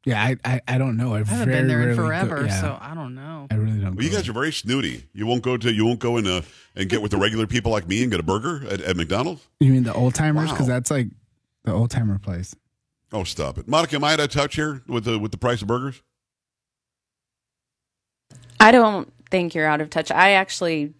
yeah, 0.04 0.22
I, 0.22 0.36
I, 0.44 0.60
I 0.68 0.78
don't 0.78 0.96
know. 0.96 1.14
I, 1.14 1.20
I 1.20 1.24
haven't 1.24 1.48
been 1.48 1.68
there 1.68 1.80
in 1.82 1.86
rarely 1.88 1.96
go- 1.96 2.04
forever, 2.06 2.46
yeah, 2.46 2.60
so 2.60 2.78
I 2.80 2.94
don't 2.94 3.14
know. 3.14 3.46
I 3.50 3.54
really 3.54 3.78
don't. 3.80 3.94
Well, 3.96 4.04
you 4.04 4.10
guys 4.10 4.22
there. 4.24 4.30
are 4.32 4.34
very 4.34 4.52
snooty. 4.52 5.04
You 5.14 5.26
won't 5.26 5.42
go 5.42 5.56
to. 5.56 5.72
You 5.72 5.86
won't 5.86 6.00
go 6.00 6.16
in 6.18 6.26
uh, 6.26 6.42
and 6.74 6.88
get 6.88 7.00
with 7.00 7.12
the 7.12 7.16
regular 7.16 7.46
people 7.46 7.72
like 7.72 7.88
me 7.88 8.02
and 8.02 8.10
get 8.10 8.20
a 8.20 8.24
burger 8.24 8.66
at, 8.68 8.80
at 8.82 8.96
McDonald's. 8.96 9.46
You 9.60 9.72
mean 9.72 9.84
the 9.84 9.94
old 9.94 10.14
timers? 10.14 10.50
Because 10.50 10.68
Wow. 10.68 10.74
that's 10.74 10.90
like 10.90 11.06
the 11.64 11.72
old 11.72 11.90
timer 11.90 12.18
place. 12.18 12.54
Oh, 13.12 13.24
stop 13.24 13.56
it, 13.56 13.68
Monica. 13.68 13.96
Am 13.96 14.04
I 14.04 14.14
out 14.14 14.20
of 14.20 14.30
touch 14.30 14.56
here 14.56 14.82
with 14.88 15.04
the 15.04 15.18
with 15.18 15.30
the 15.30 15.38
price 15.38 15.62
of 15.62 15.68
burgers? 15.68 16.02
I 18.60 18.72
don't 18.72 19.12
think 19.30 19.54
you're 19.54 19.66
out 19.66 19.80
of 19.80 19.90
touch. 19.90 20.10
I 20.10 20.32
actually 20.32 20.94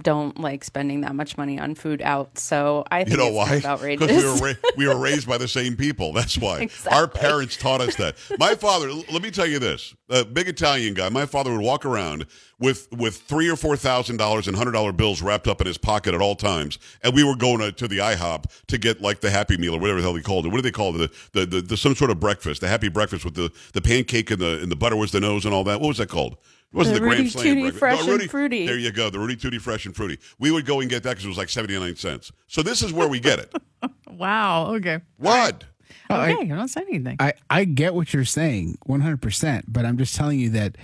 don't 0.00 0.38
like 0.38 0.62
spending 0.62 1.00
that 1.00 1.12
much 1.12 1.36
money 1.36 1.58
on 1.58 1.74
food 1.74 2.00
out, 2.02 2.38
so 2.38 2.84
I 2.88 3.02
think 3.02 3.10
You 3.10 3.16
know 3.16 3.26
it's 3.28 3.36
why? 3.36 3.46
kind 3.48 3.58
of 3.58 3.64
outrageous. 3.66 4.10
We 4.10 4.24
were 4.24 4.36
ra- 4.48 4.70
we 4.76 4.86
were 4.88 4.96
raised 4.96 5.26
by 5.26 5.38
the 5.38 5.48
same 5.48 5.74
people. 5.74 6.12
That's 6.12 6.38
why. 6.38 6.60
Exactly. 6.68 6.92
Our 6.96 7.08
parents 7.08 7.56
taught 7.56 7.80
us 7.80 7.96
that. 7.96 8.16
My 8.38 8.54
father. 8.54 8.92
Let 8.92 9.22
me 9.22 9.32
tell 9.32 9.46
you 9.46 9.58
this: 9.58 9.94
a 10.08 10.24
big 10.24 10.48
Italian 10.48 10.94
guy. 10.94 11.08
My 11.08 11.26
father 11.26 11.50
would 11.50 11.60
walk 11.62 11.84
around 11.84 12.26
with 12.60 12.86
with 12.92 13.16
three 13.16 13.48
or 13.50 13.56
four 13.56 13.76
thousand 13.76 14.18
dollars 14.18 14.46
and 14.46 14.56
hundred 14.56 14.72
dollar 14.72 14.92
bills 14.92 15.20
wrapped 15.20 15.48
up 15.48 15.60
in 15.60 15.66
his 15.66 15.78
pocket 15.78 16.14
at 16.14 16.20
all 16.20 16.36
times, 16.36 16.78
and 17.02 17.12
we 17.12 17.24
were 17.24 17.34
going 17.36 17.58
to, 17.58 17.72
to 17.72 17.88
the 17.88 17.98
IHOP 17.98 18.44
to 18.68 18.78
get 18.78 19.00
like 19.00 19.20
the 19.20 19.30
Happy 19.30 19.56
Meal 19.56 19.74
or 19.74 19.80
whatever 19.80 19.98
the 20.00 20.04
hell 20.04 20.12
they 20.14 20.20
called 20.20 20.46
it. 20.46 20.50
What 20.50 20.58
do 20.58 20.62
they 20.62 20.70
call 20.70 20.94
it? 21.00 21.10
The, 21.32 21.40
the 21.40 21.46
the, 21.56 21.62
the 21.62 21.76
some 21.76 21.96
sort 21.96 22.12
of 22.12 22.20
breakfast, 22.20 22.60
the 22.60 22.68
Happy 22.68 22.88
Breakfast 22.88 23.24
with 23.24 23.34
the 23.34 23.50
the 23.72 23.80
pancake 23.82 24.30
and 24.30 24.40
the 24.40 24.60
and 24.62 24.70
the 24.70 24.76
butter 24.76 24.96
was 24.96 25.10
the 25.10 25.18
nose 25.20 25.44
and 25.44 25.52
all 25.52 25.64
that. 25.64 25.80
What 25.80 25.88
was 25.88 25.98
that 25.98 26.08
called? 26.08 26.36
It 26.72 26.76
wasn't 26.76 26.94
The 26.96 27.00
the, 27.00 27.06
Grand 27.06 27.18
Rudy 27.20 27.30
Slam 27.30 27.44
Tooty 27.44 27.60
breakfast. 27.62 27.78
Fresh 27.78 28.00
and 28.00 28.08
Rudy- 28.08 28.26
Fruity. 28.28 28.66
There 28.66 28.76
you 28.78 28.92
go, 28.92 29.08
the 29.10 29.18
Rooty 29.18 29.36
Tooty 29.36 29.58
Fresh 29.58 29.86
and 29.86 29.96
Fruity. 29.96 30.18
We 30.38 30.50
would 30.50 30.66
go 30.66 30.80
and 30.80 30.90
get 30.90 31.02
that 31.04 31.10
because 31.10 31.24
it 31.24 31.28
was 31.28 31.38
like 31.38 31.48
seventy 31.48 31.78
nine 31.78 31.96
cents. 31.96 32.30
So 32.46 32.62
this 32.62 32.82
is 32.82 32.92
where 32.92 33.08
we 33.08 33.20
get 33.20 33.38
it. 33.38 33.52
Wow. 34.10 34.74
Okay. 34.74 34.98
What? 35.18 35.62
Oh, 36.10 36.16
I- 36.16 36.32
Okay. 36.32 36.40
I'm 36.50 36.56
not 36.56 36.70
saying 36.70 36.88
anything. 36.90 37.16
I, 37.20 37.34
I 37.48 37.62
get 37.64 37.94
what 37.94 38.12
you're 38.12 38.24
saying 38.24 38.76
100%, 38.88 39.62
but 39.68 39.84
I'm 39.86 39.96
just 39.96 40.16
telling 40.16 40.40
you 40.40 40.50
that 40.50 40.76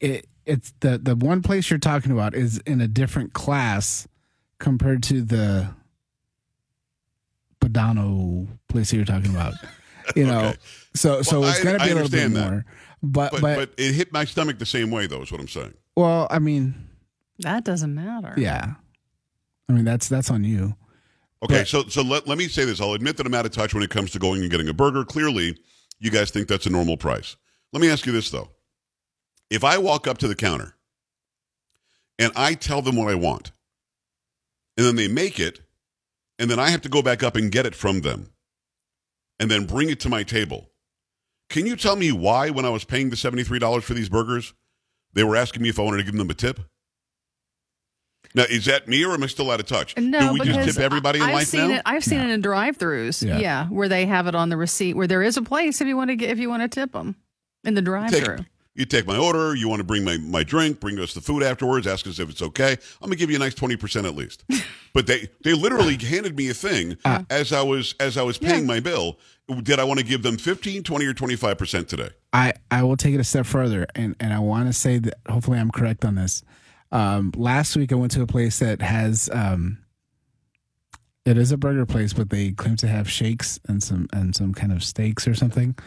it 0.00 0.26
it's 0.46 0.72
the 0.80 0.96
the 0.96 1.14
one 1.14 1.42
place 1.42 1.68
you're 1.68 1.78
talking 1.78 2.10
about 2.10 2.34
is 2.34 2.56
in 2.66 2.80
a 2.80 2.88
different 2.88 3.34
class 3.34 4.08
compared 4.58 5.02
to 5.04 5.20
the 5.20 5.68
Padano 7.60 8.48
place 8.68 8.90
that 8.90 8.96
you're 8.96 9.04
talking 9.04 9.30
about. 9.34 9.54
You 10.16 10.26
know, 10.26 10.40
Okay. 10.48 10.56
so 10.94 11.22
so 11.22 11.40
Well, 11.40 11.50
it's 11.50 11.62
going 11.62 11.78
to 11.78 11.84
be 11.84 11.90
a 11.90 11.94
little 11.94 12.08
bit 12.08 12.32
that. 12.32 12.50
more. 12.50 12.64
But, 13.02 13.32
But, 13.32 13.40
but 13.40 13.56
but 13.56 13.70
it 13.78 13.94
hit 13.94 14.12
my 14.12 14.24
stomach 14.24 14.58
the 14.58 14.66
same 14.66 14.90
way, 14.90 15.06
though. 15.06 15.22
Is 15.22 15.32
what 15.32 15.40
I'm 15.40 15.48
saying. 15.48 15.74
well, 15.96 16.26
I 16.30 16.38
mean, 16.38 16.88
that 17.40 17.64
doesn't 17.64 17.94
matter. 17.94 18.34
yeah. 18.36 18.74
I 19.68 19.72
mean, 19.72 19.84
that's 19.84 20.08
that's 20.08 20.30
on 20.30 20.44
you. 20.44 20.74
Okay, 21.42 21.60
But- 21.60 21.68
so 21.68 21.84
so 21.88 22.02
let, 22.02 22.26
let 22.28 22.36
me 22.38 22.48
say 22.48 22.64
this. 22.64 22.80
I'll 22.80 22.92
admit 22.92 23.16
that 23.16 23.26
I'm 23.26 23.34
out 23.34 23.46
of 23.46 23.52
touch 23.52 23.72
when 23.72 23.82
it 23.82 23.90
comes 23.90 24.10
to 24.12 24.18
going 24.18 24.42
and 24.42 24.50
getting 24.50 24.68
a 24.68 24.74
burger. 24.74 25.04
Clearly, 25.04 25.56
you 25.98 26.10
guys 26.10 26.30
think 26.30 26.48
that's 26.48 26.66
a 26.66 26.70
normal 26.70 26.96
price. 26.96 27.36
Let 27.72 27.80
me 27.80 27.88
ask 27.88 28.04
you 28.04 28.12
this 28.12 28.30
though: 28.30 28.50
If 29.48 29.64
I 29.64 29.78
walk 29.78 30.06
up 30.06 30.18
to 30.18 30.28
the 30.28 30.34
counter 30.34 30.74
and 32.18 32.32
I 32.36 32.54
tell 32.54 32.82
them 32.82 32.96
what 32.96 33.08
I 33.08 33.14
want, 33.14 33.52
and 34.76 34.84
then 34.84 34.96
they 34.96 35.08
make 35.08 35.40
it, 35.40 35.60
and 36.38 36.50
then 36.50 36.58
I 36.58 36.68
have 36.70 36.82
to 36.82 36.88
go 36.90 37.00
back 37.00 37.22
up 37.22 37.36
and 37.36 37.50
get 37.50 37.64
it 37.64 37.74
from 37.74 38.00
them, 38.02 38.30
and 39.38 39.50
then 39.50 39.64
bring 39.66 39.88
it 39.88 40.00
to 40.00 40.08
my 40.10 40.22
table, 40.24 40.69
can 41.50 41.66
you 41.66 41.76
tell 41.76 41.96
me 41.96 42.10
why, 42.12 42.48
when 42.48 42.64
I 42.64 42.70
was 42.70 42.84
paying 42.84 43.10
the 43.10 43.16
seventy 43.16 43.44
three 43.44 43.58
dollars 43.58 43.84
for 43.84 43.92
these 43.92 44.08
burgers, 44.08 44.54
they 45.12 45.22
were 45.24 45.36
asking 45.36 45.62
me 45.62 45.68
if 45.68 45.78
I 45.78 45.82
wanted 45.82 45.98
to 45.98 46.04
give 46.04 46.16
them 46.16 46.30
a 46.30 46.34
tip? 46.34 46.60
Now, 48.34 48.44
is 48.44 48.66
that 48.66 48.86
me 48.86 49.04
or 49.04 49.12
am 49.12 49.24
I 49.24 49.26
still 49.26 49.50
out 49.50 49.58
of 49.58 49.66
touch? 49.66 49.96
No, 49.96 50.20
Do 50.20 50.32
we 50.34 50.38
just 50.40 50.58
because 50.60 50.76
tip 50.76 50.84
everybody 50.84 51.18
in 51.18 51.24
I've 51.24 51.34
life 51.34 51.48
seen 51.48 51.68
now? 51.68 51.76
It, 51.76 51.82
I've 51.84 52.04
seen 52.04 52.20
it 52.20 52.30
in 52.30 52.40
drive-throughs. 52.40 53.26
Yeah. 53.26 53.38
Yeah. 53.38 53.66
where 53.66 53.88
they 53.88 54.06
have 54.06 54.28
it 54.28 54.36
on 54.36 54.50
the 54.50 54.56
receipt. 54.56 54.94
Where 54.94 55.08
there 55.08 55.22
is 55.22 55.36
a 55.36 55.42
place 55.42 55.80
if 55.80 55.88
you 55.88 55.96
want 55.96 56.10
to 56.10 56.16
get 56.16 56.30
if 56.30 56.38
you 56.38 56.48
want 56.48 56.62
to 56.62 56.68
tip 56.68 56.92
them 56.92 57.16
in 57.64 57.74
the 57.74 57.80
take, 57.80 57.86
drive-through. 57.86 58.44
You 58.80 58.86
take 58.86 59.06
my 59.06 59.16
order. 59.16 59.54
You 59.54 59.68
want 59.68 59.78
to 59.80 59.84
bring 59.84 60.02
my, 60.02 60.16
my 60.18 60.42
drink, 60.42 60.80
bring 60.80 60.98
us 60.98 61.14
the 61.14 61.20
food 61.20 61.42
afterwards, 61.44 61.86
ask 61.86 62.06
us 62.08 62.18
if 62.18 62.28
it's 62.30 62.42
okay. 62.42 62.72
I'm 62.72 63.06
gonna 63.06 63.16
give 63.16 63.30
you 63.30 63.36
a 63.36 63.38
nice 63.38 63.54
twenty 63.54 63.76
percent 63.76 64.06
at 64.06 64.16
least. 64.16 64.42
but 64.94 65.06
they 65.06 65.28
they 65.44 65.52
literally 65.52 65.96
handed 65.96 66.36
me 66.36 66.48
a 66.50 66.54
thing 66.54 66.96
Uh. 67.04 67.22
as 67.30 67.52
I 67.52 67.62
was 67.62 67.94
as 68.00 68.16
I 68.16 68.22
was 68.22 68.38
paying 68.38 68.66
my 68.66 68.80
bill. 68.80 69.18
Did 69.62 69.80
I 69.80 69.84
want 69.84 69.98
to 69.98 70.06
give 70.06 70.22
them 70.22 70.36
15, 70.38 70.84
20, 70.84 71.06
or 71.06 71.12
twenty 71.12 71.34
five 71.36 71.58
percent 71.58 71.88
today? 71.88 72.10
I, 72.32 72.52
I 72.70 72.84
will 72.84 72.96
take 72.96 73.14
it 73.14 73.20
a 73.20 73.24
step 73.24 73.46
further, 73.46 73.86
and, 73.96 74.14
and 74.20 74.32
I 74.32 74.38
want 74.38 74.68
to 74.68 74.72
say 74.72 74.98
that 74.98 75.14
hopefully 75.28 75.58
I'm 75.58 75.72
correct 75.72 76.04
on 76.04 76.14
this. 76.14 76.44
Um, 76.92 77.32
last 77.36 77.76
week 77.76 77.90
I 77.92 77.96
went 77.96 78.12
to 78.12 78.22
a 78.22 78.26
place 78.28 78.60
that 78.60 78.80
has 78.80 79.28
um, 79.32 79.78
it 81.30 81.38
is 81.38 81.52
a 81.52 81.56
burger 81.56 81.86
place, 81.86 82.12
but 82.12 82.30
they 82.30 82.52
claim 82.52 82.76
to 82.76 82.86
have 82.88 83.10
shakes 83.10 83.58
and 83.68 83.82
some 83.82 84.08
and 84.12 84.34
some 84.34 84.52
kind 84.52 84.72
of 84.72 84.82
steaks 84.84 85.26
or 85.28 85.34
something. 85.34 85.74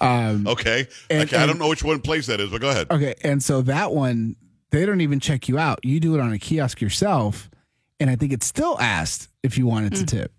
Um, 0.00 0.46
Okay, 0.48 0.88
And- 1.10 1.28
okay. 1.28 1.36
I 1.36 1.46
don't 1.46 1.58
know 1.58 1.68
which 1.68 1.84
one 1.84 2.00
place 2.00 2.26
that 2.26 2.40
is, 2.40 2.50
but 2.50 2.60
go 2.60 2.70
ahead. 2.70 2.88
okay, 2.90 3.14
and 3.22 3.42
so 3.42 3.62
that 3.62 3.92
one 3.92 4.36
they 4.70 4.84
don't 4.86 5.00
even 5.00 5.20
check 5.20 5.48
you 5.48 5.58
out. 5.58 5.78
You 5.84 6.00
do 6.00 6.14
it 6.14 6.20
on 6.20 6.32
a 6.32 6.38
kiosk 6.38 6.80
yourself, 6.80 7.50
and 8.00 8.08
I 8.10 8.16
think 8.16 8.32
it's 8.32 8.46
still 8.46 8.76
asked 8.80 9.28
if 9.42 9.56
you 9.58 9.66
wanted 9.66 9.94
to 9.96 10.06
tip. 10.06 10.32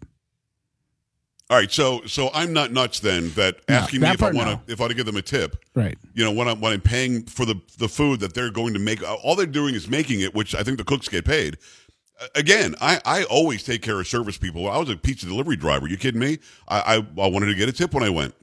All 1.49 1.57
right, 1.57 1.71
so 1.71 2.01
so 2.07 2.29
I'm 2.33 2.51
not 2.51 2.71
nuts 2.71 2.99
then 2.99 3.29
that 3.31 3.57
No, 3.69 3.75
asking 3.75 3.99
me 3.99 4.07
that 4.07 4.15
if 4.15 4.21
I 4.23 4.25
part, 4.25 4.35
want 4.35 4.49
no. 4.49 4.55
to 4.65 4.71
if 4.73 4.79
I 4.79 4.83
want 4.83 4.91
to 4.91 4.95
give 4.97 5.05
them 5.05 5.17
a 5.17 5.21
tip. 5.21 5.57
Right. 5.75 5.97
You 6.13 6.23
know, 6.23 6.31
when 6.31 6.47
I'm 6.47 6.59
when 6.61 6.73
I'm 6.73 6.81
paying 6.81 7.23
for 7.25 7.45
the 7.45 7.61
the 7.77 7.87
food 7.89 8.21
that 8.21 8.33
they're 8.33 8.49
going 8.51 8.73
to 8.73 8.79
make, 8.79 9.01
all 9.07 9.35
they're 9.35 9.45
doing 9.45 9.75
is 9.75 9.87
making 9.87 10.21
it, 10.21 10.33
which 10.33 10.55
I 10.55 10.63
think 10.63 10.77
the 10.77 10.83
cooks 10.83 11.07
get 11.09 11.25
paid. 11.25 11.57
Uh, 12.21 12.27
Again, 12.35 12.75
I, 12.81 12.99
I 13.05 13.23
always 13.25 13.63
take 13.63 13.81
care 13.81 13.99
of 13.99 14.07
service 14.07 14.37
people. 14.37 14.69
I 14.69 14.77
was 14.77 14.89
a 14.89 14.95
pizza 14.97 15.25
delivery 15.25 15.55
driver. 15.55 15.87
You 15.87 15.97
kidding 15.97 16.19
me? 16.19 16.39
I, 16.67 16.95
I 16.95 17.21
I 17.21 17.27
wanted 17.27 17.47
to 17.47 17.55
get 17.55 17.69
a 17.69 17.73
tip 17.73 17.93
when 17.93 18.03
I 18.03 18.09
went, 18.09 18.35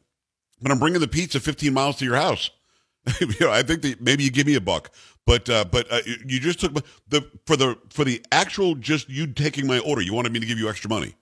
but 0.61 0.71
I'm 0.71 0.79
bringing 0.79 1.01
the 1.01 1.09
pizza 1.09 1.41
15 1.41 1.73
miles 1.73 1.97
to 1.97 2.05
your 2.05 2.17
house. 2.17 2.51
you 3.21 3.29
know, 3.41 3.51
I 3.51 3.63
think 3.63 3.83
that 3.83 4.01
maybe 4.01 4.25
you 4.25 4.31
give 4.31 4.47
me 4.47 4.57
a 4.57 4.61
buck, 4.61 4.93
but 5.27 5.49
uh, 5.49 5.65
but 5.71 5.91
uh, 5.91 6.01
you 6.27 6.39
just 6.39 6.61
took 6.61 6.75
the 7.09 7.27
for 7.47 7.57
the 7.57 7.79
for 7.91 8.05
the 8.05 8.23
actual 8.33 8.75
just 8.75 9.09
you 9.09 9.27
taking 9.27 9.67
my 9.67 9.79
order. 9.79 10.03
You 10.03 10.13
wanted 10.13 10.33
me 10.33 10.41
to 10.41 10.47
give 10.47 10.59
you 10.59 10.69
extra 10.69 10.91
money. 10.91 11.15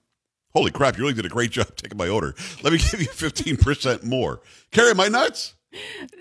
Holy 0.53 0.71
crap! 0.71 0.97
You 0.97 1.03
really 1.03 1.13
did 1.13 1.25
a 1.25 1.29
great 1.29 1.51
job 1.57 1.75
taking 1.75 1.97
my 1.97 2.09
order. 2.09 2.35
Let 2.63 2.73
me 2.73 2.79
give 2.91 2.99
you 3.01 3.07
15 3.07 3.57
percent 3.57 4.03
more. 4.03 4.41
Carrie, 4.71 4.91
am 4.91 4.99
I 4.99 5.07
nuts? 5.07 5.53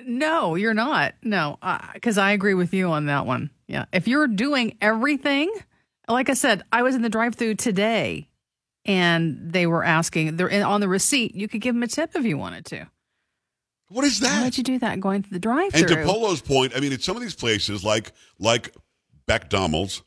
No, 0.04 0.54
you're 0.54 0.74
not. 0.74 1.14
No, 1.22 1.58
because 1.94 2.18
I 2.18 2.32
agree 2.32 2.54
with 2.54 2.74
you 2.74 2.88
on 2.90 3.06
that 3.06 3.24
one. 3.24 3.50
Yeah, 3.66 3.86
if 3.92 4.06
you're 4.06 4.28
doing 4.28 4.76
everything, 4.80 5.50
like 6.08 6.30
I 6.30 6.34
said, 6.34 6.62
I 6.72 6.82
was 6.82 6.94
in 6.94 7.02
the 7.02 7.08
drive-through 7.08 7.54
today, 7.56 8.28
and 8.84 9.52
they 9.52 9.66
were 9.66 9.84
asking. 9.84 10.36
They're 10.36 10.48
in, 10.48 10.62
on 10.62 10.80
the 10.80 10.88
receipt. 10.88 11.34
You 11.34 11.48
could 11.48 11.60
give 11.60 11.74
them 11.74 11.82
a 11.82 11.88
tip 11.88 12.10
if 12.14 12.24
you 12.24 12.38
wanted 12.38 12.64
to. 12.66 12.88
What 13.90 14.04
is 14.04 14.20
that? 14.20 14.26
Why 14.26 14.36
that? 14.38 14.44
would 14.44 14.58
you 14.58 14.64
do 14.64 14.78
that 14.80 15.00
going 15.00 15.22
to 15.22 15.30
the 15.30 15.38
drive-through? 15.38 15.80
And 15.80 15.88
to 15.88 16.04
Polo's 16.04 16.40
point, 16.40 16.72
I 16.76 16.80
mean, 16.80 16.92
at 16.92 17.02
some 17.02 17.16
of 17.16 17.22
these 17.22 17.34
places 17.34 17.84
like 17.84 18.12
like 18.38 18.74
McDonald's, 19.26 20.02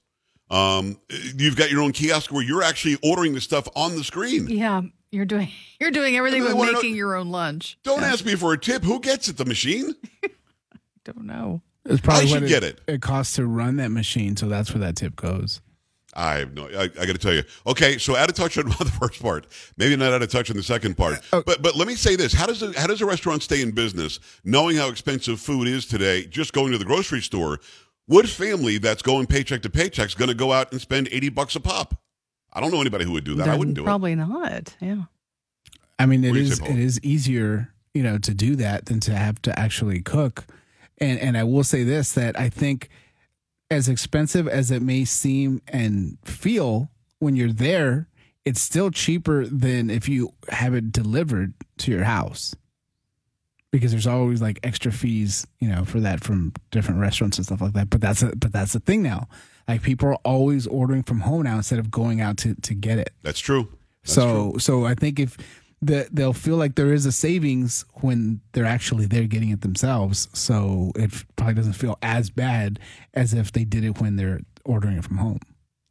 um, 0.50 1.00
you've 1.38 1.56
got 1.56 1.72
your 1.72 1.82
own 1.82 1.92
kiosk 1.92 2.32
where 2.32 2.44
you're 2.44 2.64
actually 2.64 2.98
ordering 3.04 3.34
the 3.34 3.42
stuff 3.42 3.68
on 3.76 3.96
the 3.96 4.04
screen. 4.04 4.48
yeah, 4.48 4.82
you're 5.12 5.26
doing 5.26 5.50
you're 5.80 5.92
doing 5.92 6.16
everything 6.16 6.42
but 6.44 6.50
they 6.50 6.54
wanna 6.54 6.72
know- 6.74 6.78
making 6.82 6.96
your 6.96 7.16
own 7.16 7.30
lunch. 7.30 7.78
Don't 7.84 8.04
ask 8.04 8.26
me 8.26 8.36
for 8.36 8.54
a 8.54 8.58
tip. 8.58 8.84
Who 8.84 9.00
gets 9.00 9.28
it? 9.30 9.38
The 9.38 9.46
machine? 9.46 9.96
Don't 11.04 11.26
know. 11.26 11.62
It's 11.86 12.02
probably 12.02 12.26
I 12.26 12.28
should 12.28 12.42
what 12.44 12.50
get 12.50 12.64
it. 12.64 12.80
It 12.88 13.02
costs 13.02 13.36
to 13.38 13.46
run 13.48 13.78
that 13.78 13.90
machine, 13.90 14.38
so 14.38 14.48
that's 14.48 14.72
where 14.72 14.82
that 14.82 14.96
tip 14.96 15.16
goes. 15.16 15.62
I 16.14 16.40
have 16.40 16.54
no. 16.54 16.68
I, 16.68 16.84
I 16.84 16.88
got 16.88 17.08
to 17.08 17.18
tell 17.18 17.34
you. 17.34 17.44
Okay, 17.66 17.98
so 17.98 18.16
out 18.16 18.30
of 18.30 18.36
touch 18.36 18.58
on 18.58 18.66
the 18.80 18.92
first 19.00 19.22
part, 19.22 19.48
maybe 19.78 19.96
not 19.96 20.12
out 20.14 20.22
of 20.22 20.30
touch 20.30 20.50
on 20.50 20.58
the 20.58 20.64
second 20.64 20.98
part. 20.98 21.20
Oh. 21.32 21.42
But 21.46 21.62
but 21.62 21.76
let 21.76 21.88
me 21.88 21.96
say 21.96 22.16
this: 22.16 22.34
how 22.34 22.46
does 22.48 22.62
a, 22.62 22.78
how 22.80 22.88
does 22.88 23.02
a 23.02 23.06
restaurant 23.06 23.44
stay 23.44 23.62
in 23.62 23.72
business, 23.72 24.20
knowing 24.44 24.76
how 24.78 24.90
expensive 24.90 25.40
food 25.40 25.68
is 25.68 25.86
today? 25.86 26.26
Just 26.26 26.54
going 26.54 26.72
to 26.74 26.78
the 26.78 26.86
grocery 26.86 27.22
store, 27.22 27.60
what 28.08 28.28
family 28.28 28.78
that's 28.78 29.02
going 29.02 29.26
paycheck 29.28 29.62
to 29.62 29.70
paycheck 29.70 30.08
is 30.08 30.16
going 30.16 30.30
to 30.30 30.36
go 30.36 30.52
out 30.52 30.72
and 30.72 30.82
spend 30.82 31.08
eighty 31.12 31.30
bucks 31.30 31.56
a 31.56 31.60
pop? 31.60 31.96
I 32.54 32.60
don't 32.60 32.72
know 32.72 32.82
anybody 32.82 33.06
who 33.06 33.14
would 33.14 33.24
do 33.24 33.36
that. 33.36 33.48
I 33.48 33.56
wouldn't 33.56 33.76
do 33.76 33.84
it. 33.84 33.86
Probably 33.86 34.14
not. 34.16 34.76
Yeah. 34.82 35.04
I 35.98 36.06
mean, 36.06 36.24
it 36.24 36.30
What 36.30 36.34
do 36.34 36.40
you 36.42 36.46
is 36.48 36.58
say, 36.58 36.66
Paul? 36.66 36.74
it 36.74 36.80
is 36.80 37.00
easier, 37.04 37.72
you 37.94 38.04
know, 38.04 38.18
to 38.18 38.34
do 38.34 38.56
that 38.58 38.88
than 38.88 39.00
to 39.02 39.16
have 39.16 39.42
to 39.44 39.58
actually 39.58 40.02
cook. 40.02 40.46
And 40.98 41.18
and 41.20 41.38
I 41.38 41.44
will 41.46 41.64
say 41.64 41.84
this 41.84 42.12
that 42.14 42.38
I 42.38 42.50
think 42.50 42.90
as 43.72 43.88
expensive 43.88 44.48
as 44.50 44.70
it 44.70 44.82
may 44.82 45.06
seem 45.06 45.62
and 45.70 46.18
feel 46.26 46.92
when 47.20 47.38
you're 47.38 47.54
there, 47.54 48.10
it's 48.44 48.62
still 48.62 48.92
cheaper 48.92 49.46
than 49.46 49.90
if 49.90 50.10
you 50.10 50.34
have 50.50 50.74
it 50.74 50.92
delivered 50.92 51.54
to 51.78 51.90
your 51.90 52.04
house. 52.04 52.54
Because 53.72 53.92
there's 53.92 54.08
always 54.08 54.42
like 54.42 54.60
extra 54.64 54.92
fees, 54.92 55.48
you 55.60 55.70
know, 55.70 55.86
for 55.86 56.02
that 56.02 56.22
from 56.22 56.52
different 56.72 57.00
restaurants 57.00 57.38
and 57.38 57.46
stuff 57.46 57.62
like 57.62 57.72
that. 57.72 57.90
But 57.90 58.02
that's 58.02 58.22
a, 58.22 58.36
but 58.36 58.52
that's 58.52 58.74
the 58.74 58.82
thing 58.82 59.02
now. 59.02 59.30
Like 59.66 59.82
people 59.82 60.10
are 60.10 60.20
always 60.26 60.68
ordering 60.68 61.04
from 61.04 61.22
home 61.22 61.44
now 61.44 61.56
instead 61.56 61.80
of 61.80 61.90
going 61.90 62.20
out 62.20 62.36
to 62.38 62.56
to 62.56 62.74
get 62.74 62.98
it 62.98 63.14
That's 63.24 63.40
true. 63.40 63.70
That's 64.04 64.14
so 64.14 64.56
so 64.58 64.86
I 64.86 64.96
think 64.96 65.18
if 65.18 65.38
the, 65.82 66.08
they'll 66.12 66.34
feel 66.34 66.58
like 66.58 66.76
there 66.76 66.94
is 66.94 67.06
a 67.06 67.12
savings 67.12 67.86
when 68.02 68.42
they're 68.54 68.66
actually 68.66 69.06
there 69.06 69.26
getting 69.26 69.50
it 69.50 69.62
themselves. 69.62 70.28
So 70.34 70.92
it 70.96 71.12
probably 71.36 71.56
doesn't 71.56 71.74
feel 71.74 71.98
as 72.02 72.30
bad 72.30 72.80
as 73.14 73.34
if 73.34 73.52
they 73.52 73.64
did 73.64 73.84
it 73.84 74.00
when 74.00 74.16
they're 74.16 74.42
ordering 74.64 74.98
it 74.98 75.04
from 75.04 75.18
home. 75.18 75.40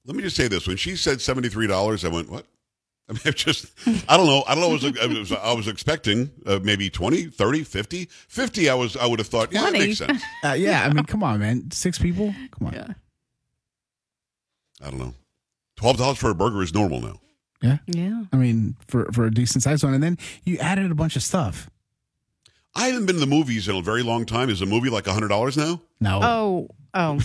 Let 0.07 0.17
me 0.17 0.23
just 0.23 0.37
say 0.37 0.49
this: 0.49 0.67
when 0.67 0.77
she 0.77 0.97
said 0.97 1.21
seventy 1.21 1.49
three 1.49 1.67
dollars, 1.67 2.05
I 2.05 2.09
went, 2.09 2.31
"What?" 2.31 2.47
I 3.11 3.13
mean, 3.13 3.23
it's 3.25 3.43
just, 3.43 3.67
I 4.09 4.17
don't 4.17 4.27
know. 4.27 4.45
I 4.47 4.55
don't 4.55 4.63
know. 4.63 4.71
I 4.71 4.73
was, 4.73 4.85
I 4.85 5.07
was, 5.07 5.33
I 5.33 5.53
was 5.53 5.67
expecting 5.67 6.31
uh, 6.47 6.61
maybe 6.63 6.89
20, 6.89 7.25
30, 7.25 7.65
50. 7.65 8.05
50, 8.05 8.71
I 8.71 8.75
was, 8.75 8.97
I 8.97 9.05
would 9.05 9.19
have 9.19 9.27
thought, 9.27 9.53
yeah, 9.53 9.63
that 9.63 9.73
makes 9.73 9.99
sense. 9.99 10.23
Uh, 10.45 10.53
yeah, 10.53 10.85
I 10.85 10.93
mean, 10.93 11.05
come 11.07 11.25
on, 11.25 11.41
man, 11.41 11.73
six 11.73 11.99
people, 11.99 12.33
come 12.53 12.69
on. 12.69 12.73
Yeah. 12.73 12.87
I 14.81 14.91
don't 14.91 15.01
know. 15.01 15.15
Twelve 15.77 15.97
dollars 15.97 16.19
for 16.19 16.31
a 16.31 16.35
burger 16.35 16.63
is 16.63 16.73
normal 16.73 17.01
now. 17.01 17.21
Yeah, 17.63 17.79
Yeah. 17.87 18.25
I 18.33 18.37
mean, 18.37 18.77
for 18.89 19.11
for 19.13 19.27
a 19.27 19.31
decent 19.31 19.63
sized 19.63 19.85
one, 19.85 19.95
and 19.95 20.03
then 20.03 20.17
you 20.45 20.57
added 20.59 20.91
a 20.91 20.95
bunch 20.95 21.17
of 21.17 21.23
stuff. 21.23 21.69
I 22.75 22.87
haven't 22.87 23.07
been 23.07 23.17
to 23.17 23.21
the 23.21 23.27
movies 23.27 23.69
in 23.69 23.75
a 23.77 23.83
very 23.83 24.03
long 24.03 24.25
time. 24.25 24.49
Is 24.49 24.63
a 24.63 24.67
movie 24.67 24.89
like 24.91 25.07
hundred 25.07 25.29
dollars 25.29 25.57
now? 25.57 25.83
No, 26.01 26.21
Oh. 26.23 26.69
Oh. 26.95 27.21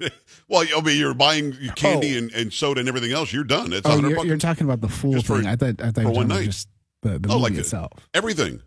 well, 0.48 0.64
I 0.76 0.80
mean, 0.82 0.98
you're 0.98 1.14
buying 1.14 1.56
candy 1.76 2.14
Oh. 2.16 2.18
and, 2.18 2.32
and 2.32 2.52
soda 2.52 2.80
and 2.80 2.88
everything 2.88 3.12
else. 3.12 3.32
You're 3.32 3.44
done. 3.44 3.72
It's 3.72 3.86
oh, 3.86 3.90
hundred 3.92 4.08
you're, 4.08 4.16
bucks. 4.16 4.28
you're 4.28 4.36
talking 4.38 4.64
about 4.66 4.80
the 4.82 4.88
full 4.88 5.12
Just 5.12 5.26
for- 5.26 5.38
thing. 5.38 5.46
I 5.46 5.56
thought 5.56 5.80
I 5.80 5.90
thought 5.90 6.02
you 6.02 6.08
for 6.08 6.08
were 6.08 6.12
one 6.16 6.28
night. 6.28 6.44
just 6.46 6.68
the 7.02 7.18
the 7.18 7.28
Oh, 7.28 7.32
movie 7.34 7.42
like 7.42 7.52
it. 7.54 7.58
itself. 7.60 7.92
Everything. 8.12 8.60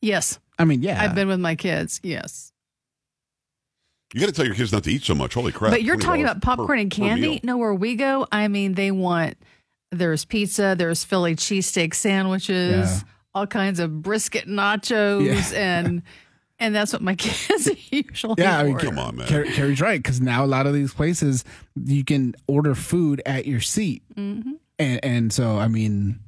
Yes. 0.00 0.38
I 0.58 0.64
mean, 0.64 0.82
yeah, 0.82 1.02
I've 1.02 1.14
been 1.14 1.28
with 1.28 1.40
my 1.40 1.56
kids. 1.56 2.00
Yes. 2.02 2.52
You 4.14 4.20
got 4.20 4.26
to 4.26 4.32
tell 4.32 4.44
your 4.46 4.54
kids 4.54 4.72
not 4.72 4.84
to 4.84 4.92
eat 4.92 5.02
so 5.04 5.14
much. 5.14 5.34
Holy 5.34 5.52
crap! 5.52 5.70
but 5.72 5.82
you're 5.82 5.96
talking 5.96 6.22
about 6.24 6.42
popcorn 6.42 6.66
per- 6.68 6.74
and 6.76 6.90
candy. 6.90 7.40
No, 7.42 7.56
where 7.58 7.72
we 7.74 7.94
go, 7.94 8.26
I 8.32 8.48
mean, 8.48 8.74
they 8.74 8.90
want 8.90 9.36
there's 9.90 10.24
pizza, 10.24 10.74
there's 10.76 11.04
Philly 11.04 11.34
cheesesteak 11.36 11.94
sandwiches, 11.94 12.88
Yeah. 13.02 13.08
all 13.34 13.46
kinds 13.46 13.80
of 13.80 14.02
brisket 14.02 14.46
nachos, 14.48 15.54
and 15.54 16.02
and 16.58 16.74
that's 16.74 16.92
what 16.92 17.02
my 17.02 17.14
kids 17.16 17.68
usually. 17.90 18.34
Yeah, 18.38 18.58
I 18.58 18.64
mean. 18.64 18.78
Come 18.78 18.98
on, 18.98 19.16
man. 19.16 19.26
Car- 19.28 19.44
Carrie's 19.44 19.80
right 19.80 20.00
because 20.02 20.20
now 20.20 20.44
a 20.44 20.46
lot 20.46 20.66
of 20.66 20.74
these 20.74 20.92
places 20.92 21.44
you 21.84 22.04
can 22.04 22.34
order 22.46 22.74
food 22.74 23.22
at 23.26 23.46
your 23.46 23.60
seat, 23.60 24.02
Mm-hmm. 24.16 24.52
and 24.78 25.04
and 25.04 25.32
so 25.32 25.58
I 25.58 25.68
mean, 25.68 26.20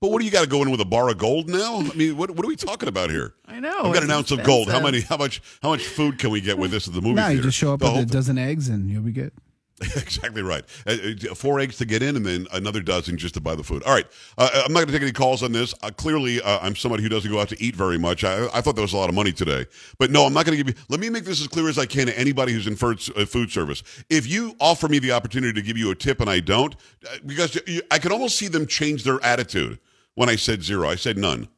But 0.00 0.10
what 0.10 0.18
do 0.20 0.24
you 0.24 0.30
got 0.30 0.40
to 0.42 0.48
go 0.48 0.62
in 0.62 0.70
with 0.70 0.80
a 0.80 0.84
bar 0.86 1.10
of 1.10 1.18
gold 1.18 1.48
now? 1.48 1.78
I 1.80 1.94
mean, 1.94 2.16
what 2.16 2.30
what 2.30 2.44
are 2.44 2.48
we 2.48 2.56
talking 2.56 2.88
about 2.88 3.10
here? 3.10 3.34
I 3.46 3.60
know. 3.60 3.82
I've 3.84 3.92
got 3.94 4.02
an 4.02 4.10
ounce 4.10 4.30
of 4.30 4.42
gold. 4.42 4.70
How 4.70 4.80
many? 4.80 5.00
How 5.02 5.16
much? 5.18 5.42
How 5.62 5.68
much 5.68 5.86
food 5.86 6.18
can 6.18 6.30
we 6.30 6.40
get 6.40 6.56
with 6.58 6.70
this 6.70 6.88
at 6.88 6.94
the 6.94 7.00
movie 7.02 7.14
now 7.14 7.26
theater? 7.26 7.36
you 7.36 7.42
just 7.42 7.58
show 7.58 7.74
up 7.74 7.80
The 7.80 7.92
with 7.92 8.02
a 8.02 8.06
dozen 8.06 8.38
eggs 8.38 8.68
and 8.68 8.90
you'll 8.90 9.02
be 9.02 9.12
good. 9.12 9.32
exactly 9.96 10.42
right. 10.42 10.62
Uh, 10.86 10.96
uh, 11.30 11.34
four 11.34 11.58
eggs 11.58 11.78
to 11.78 11.86
get 11.86 12.02
in, 12.02 12.14
and 12.16 12.26
then 12.26 12.46
another 12.52 12.80
dozen 12.80 13.16
just 13.16 13.34
to 13.34 13.40
buy 13.40 13.54
the 13.54 13.64
food. 13.64 13.82
All 13.84 13.94
right, 13.94 14.06
uh, 14.36 14.50
I'm 14.64 14.72
not 14.72 14.80
going 14.80 14.88
to 14.88 14.92
take 14.92 15.02
any 15.02 15.12
calls 15.12 15.42
on 15.42 15.52
this. 15.52 15.74
Uh, 15.82 15.90
clearly, 15.90 16.42
uh, 16.42 16.58
I'm 16.60 16.76
somebody 16.76 17.02
who 17.02 17.08
doesn't 17.08 17.30
go 17.30 17.40
out 17.40 17.48
to 17.48 17.62
eat 17.62 17.74
very 17.74 17.98
much. 17.98 18.22
I, 18.22 18.46
I 18.52 18.60
thought 18.60 18.74
there 18.74 18.82
was 18.82 18.92
a 18.92 18.98
lot 18.98 19.08
of 19.08 19.14
money 19.14 19.32
today, 19.32 19.64
but 19.98 20.10
no, 20.10 20.26
I'm 20.26 20.34
not 20.34 20.44
going 20.44 20.58
to 20.58 20.62
give 20.62 20.76
you. 20.76 20.82
Let 20.90 21.00
me 21.00 21.08
make 21.08 21.24
this 21.24 21.40
as 21.40 21.48
clear 21.48 21.68
as 21.68 21.78
I 21.78 21.86
can 21.86 22.06
to 22.08 22.18
anybody 22.18 22.52
who's 22.52 22.66
in 22.66 22.76
food, 22.76 23.00
uh, 23.16 23.24
service. 23.24 23.82
If 24.10 24.26
you 24.26 24.54
offer 24.60 24.86
me 24.86 24.98
the 24.98 25.12
opportunity 25.12 25.54
to 25.54 25.62
give 25.62 25.78
you 25.78 25.90
a 25.90 25.94
tip 25.94 26.20
and 26.20 26.28
I 26.28 26.40
don't, 26.40 26.74
uh, 27.06 27.16
because 27.24 27.58
I 27.90 27.98
could 27.98 28.12
almost 28.12 28.36
see 28.36 28.48
them 28.48 28.66
change 28.66 29.04
their 29.04 29.22
attitude 29.24 29.78
when 30.14 30.28
I 30.28 30.36
said 30.36 30.62
zero. 30.62 30.90
I 30.90 30.96
said 30.96 31.16
none. 31.16 31.48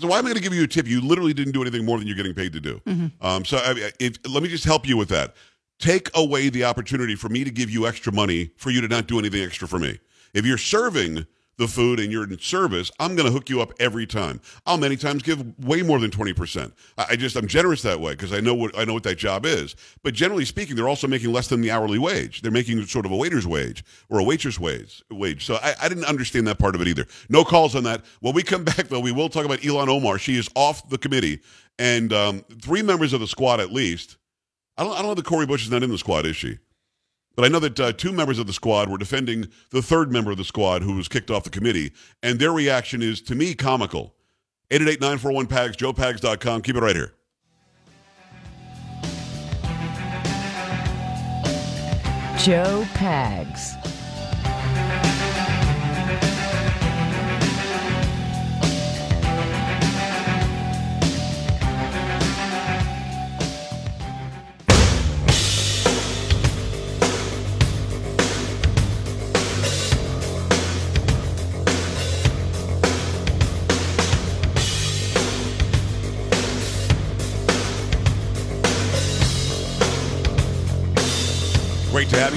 So 0.00 0.08
why 0.08 0.18
am 0.18 0.26
I 0.26 0.30
going 0.30 0.36
to 0.36 0.42
give 0.42 0.52
you 0.52 0.64
a 0.64 0.66
tip? 0.66 0.86
You 0.86 1.00
literally 1.00 1.32
didn't 1.32 1.52
do 1.52 1.62
anything 1.62 1.84
more 1.84 1.96
than 1.98 2.06
you're 2.06 2.16
getting 2.16 2.34
paid 2.34 2.52
to 2.54 2.60
do. 2.60 2.80
Um, 3.20 3.44
so 3.44 3.56
I, 3.58 3.92
if, 4.00 4.18
let 4.28 4.42
me 4.42 4.48
just 4.48 4.64
help 4.64 4.86
you 4.86 4.96
with 4.96 5.08
that. 5.10 5.34
Take 5.78 6.10
away 6.16 6.48
the 6.48 6.64
opportunity 6.64 7.14
for 7.14 7.28
me 7.28 7.44
to 7.44 7.50
give 7.50 7.70
you 7.70 7.86
extra 7.86 8.12
money 8.12 8.50
for 8.56 8.70
you 8.70 8.80
to 8.80 8.88
not 8.88 9.06
do 9.06 9.18
anything 9.18 9.42
extra 9.42 9.68
for 9.68 9.78
me. 9.78 9.98
If 10.32 10.46
you're 10.46 10.58
serving 10.58 11.26
the 11.58 11.66
food 11.66 12.00
and 12.00 12.12
you're 12.12 12.24
in 12.24 12.38
service, 12.38 12.90
I'm 12.98 13.16
going 13.16 13.26
to 13.26 13.32
hook 13.32 13.48
you 13.48 13.60
up 13.60 13.72
every 13.80 14.06
time. 14.06 14.40
I'll 14.66 14.76
many 14.76 14.96
times 14.96 15.22
give 15.22 15.58
way 15.64 15.82
more 15.82 15.98
than 15.98 16.10
20%. 16.10 16.72
I, 16.98 17.16
just, 17.16 17.36
I'm 17.36 17.46
generous 17.46 17.82
that 17.82 18.00
way 18.00 18.12
because 18.12 18.32
I 18.32 18.40
know 18.40 18.54
what, 18.54 18.78
I 18.78 18.84
know 18.84 18.94
what 18.94 19.02
that 19.04 19.16
job 19.16 19.46
is. 19.46 19.74
But 20.02 20.14
generally 20.14 20.44
speaking, 20.44 20.76
they're 20.76 20.88
also 20.88 21.08
making 21.08 21.32
less 21.32 21.48
than 21.48 21.60
the 21.60 21.70
hourly 21.70 21.98
wage. 21.98 22.42
They're 22.42 22.52
making 22.52 22.84
sort 22.86 23.06
of 23.06 23.12
a 23.12 23.16
waiter's 23.16 23.46
wage 23.46 23.84
or 24.08 24.18
a 24.18 24.24
waitress 24.24 24.60
wage. 24.60 25.02
wage. 25.10 25.46
So 25.46 25.58
I, 25.62 25.74
I 25.82 25.88
didn't 25.88 26.04
understand 26.04 26.46
that 26.46 26.58
part 26.58 26.74
of 26.74 26.80
it 26.80 26.88
either. 26.88 27.06
No 27.28 27.44
calls 27.44 27.74
on 27.74 27.84
that. 27.84 28.04
When 28.20 28.34
we 28.34 28.42
come 28.42 28.64
back, 28.64 28.88
though, 28.88 29.00
we 29.00 29.12
will 29.12 29.28
talk 29.28 29.44
about 29.44 29.60
Ilhan 29.60 29.88
Omar. 29.88 30.18
She 30.18 30.36
is 30.36 30.48
off 30.54 30.88
the 30.88 30.98
committee 30.98 31.40
and 31.78 32.12
um, 32.12 32.44
three 32.60 32.82
members 32.82 33.12
of 33.12 33.20
the 33.20 33.26
squad 33.26 33.60
at 33.60 33.72
least. 33.72 34.16
I 34.78 34.84
don't, 34.84 34.92
I 34.92 34.96
don't 34.96 35.06
know 35.06 35.14
that 35.14 35.24
Cori 35.24 35.46
Bush 35.46 35.64
is 35.64 35.70
not 35.70 35.82
in 35.82 35.90
the 35.90 35.98
squad, 35.98 36.26
is 36.26 36.36
she? 36.36 36.58
But 37.34 37.44
I 37.44 37.48
know 37.48 37.58
that 37.60 37.78
uh, 37.78 37.92
two 37.92 38.12
members 38.12 38.38
of 38.38 38.46
the 38.46 38.52
squad 38.52 38.88
were 38.88 38.98
defending 38.98 39.48
the 39.70 39.82
third 39.82 40.10
member 40.10 40.30
of 40.30 40.38
the 40.38 40.44
squad 40.44 40.82
who 40.82 40.96
was 40.96 41.08
kicked 41.08 41.30
off 41.30 41.44
the 41.44 41.50
committee, 41.50 41.92
and 42.22 42.38
their 42.38 42.52
reaction 42.52 43.02
is, 43.02 43.20
to 43.22 43.34
me, 43.34 43.54
comical. 43.54 44.14
888-941-PAGS, 44.70 45.76
joepags.com. 45.76 46.62
Keep 46.62 46.76
it 46.76 46.80
right 46.80 46.96
here. 46.96 47.12
Joe 52.38 52.84
Pags. 52.94 53.85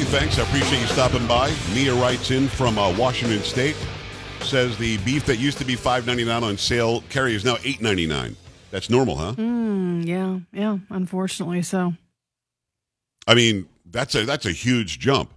Thanks. 0.05 0.39
I 0.39 0.43
appreciate 0.43 0.79
you 0.81 0.87
stopping 0.87 1.25
by. 1.27 1.53
Mia 1.73 1.93
writes 1.93 2.31
in 2.31 2.47
from 2.47 2.77
uh, 2.77 2.95
Washington 2.97 3.41
State. 3.41 3.75
Says 4.41 4.77
the 4.77 4.97
beef 4.99 5.25
that 5.25 5.37
used 5.37 5.57
to 5.59 5.65
be 5.65 5.75
five 5.75 6.07
ninety 6.07 6.23
nine 6.23 6.43
on 6.43 6.57
sale, 6.57 7.01
Carrie, 7.09 7.35
is 7.35 7.45
now 7.45 7.57
eight 7.63 7.81
ninety 7.81 8.07
nine. 8.07 8.35
That's 8.71 8.89
normal, 8.89 9.15
huh? 9.15 9.33
Mm, 9.33 10.05
yeah, 10.05 10.39
yeah. 10.51 10.77
Unfortunately, 10.89 11.61
so. 11.61 11.93
I 13.27 13.35
mean, 13.35 13.67
that's 13.85 14.15
a 14.15 14.25
that's 14.25 14.45
a 14.45 14.51
huge 14.51 14.99
jump. 14.99 15.33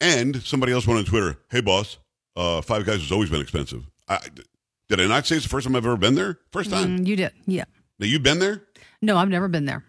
And 0.00 0.42
somebody 0.42 0.72
else 0.72 0.86
went 0.86 0.98
on 0.98 1.04
Twitter, 1.04 1.38
"Hey 1.50 1.60
boss, 1.60 1.98
uh, 2.36 2.60
Five 2.60 2.84
Guys 2.84 3.00
has 3.00 3.12
always 3.12 3.30
been 3.30 3.40
expensive." 3.40 3.84
I, 4.08 4.18
did 4.88 5.00
I 5.00 5.06
not 5.06 5.26
say 5.26 5.36
it's 5.36 5.44
the 5.44 5.50
first 5.50 5.66
time 5.66 5.74
I've 5.74 5.86
ever 5.86 5.96
been 5.96 6.14
there? 6.14 6.38
First 6.52 6.70
time. 6.70 6.98
Mm, 6.98 7.06
you 7.06 7.16
did, 7.16 7.32
yeah. 7.46 7.64
Now 7.98 8.06
you've 8.06 8.22
been 8.22 8.38
there? 8.38 8.62
No, 9.02 9.16
I've 9.16 9.28
never 9.28 9.48
been 9.48 9.64
there. 9.64 9.84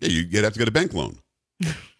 Yeah, 0.00 0.08
you, 0.08 0.22
you'd 0.22 0.44
have 0.44 0.52
to 0.54 0.58
get 0.58 0.68
a 0.68 0.72
bank 0.72 0.94
loan. 0.94 1.18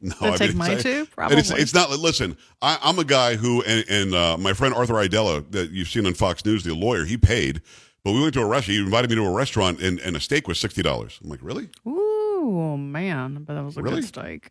No, 0.00 0.14
I 0.20 0.36
take 0.36 0.50
mean, 0.50 0.58
mine 0.58 0.70
it's- 0.72 0.82
too? 0.84 1.00
and 1.00 1.10
Probably. 1.10 1.36
It's, 1.38 1.50
it's 1.50 1.74
not. 1.74 1.90
Listen, 1.90 2.36
I, 2.62 2.78
I'm 2.82 2.98
a 3.00 3.04
guy 3.04 3.34
who, 3.36 3.62
and, 3.62 3.84
and 3.90 4.14
uh, 4.14 4.36
my 4.38 4.52
friend 4.52 4.72
Arthur 4.72 4.94
Aidala, 4.94 5.50
that 5.50 5.70
you've 5.70 5.88
seen 5.88 6.06
on 6.06 6.14
Fox 6.14 6.44
News, 6.44 6.62
the 6.62 6.74
lawyer, 6.74 7.04
he 7.04 7.16
paid, 7.16 7.62
but 8.04 8.12
we 8.12 8.20
went 8.22 8.34
to 8.34 8.40
a 8.40 8.46
restaurant. 8.46 8.76
He 8.78 8.84
invited 8.84 9.10
me 9.10 9.16
to 9.16 9.24
a 9.26 9.32
restaurant, 9.32 9.80
and, 9.80 9.98
and 10.00 10.14
a 10.16 10.20
steak 10.20 10.46
was 10.46 10.60
sixty 10.60 10.82
dollars. 10.82 11.18
I'm 11.22 11.28
like, 11.30 11.40
really? 11.42 11.68
Ooh, 11.86 12.76
man, 12.78 13.42
but 13.42 13.54
that 13.54 13.64
was 13.64 13.76
a 13.76 13.82
Really? 13.82 13.96
good 14.02 14.04
steak. 14.08 14.50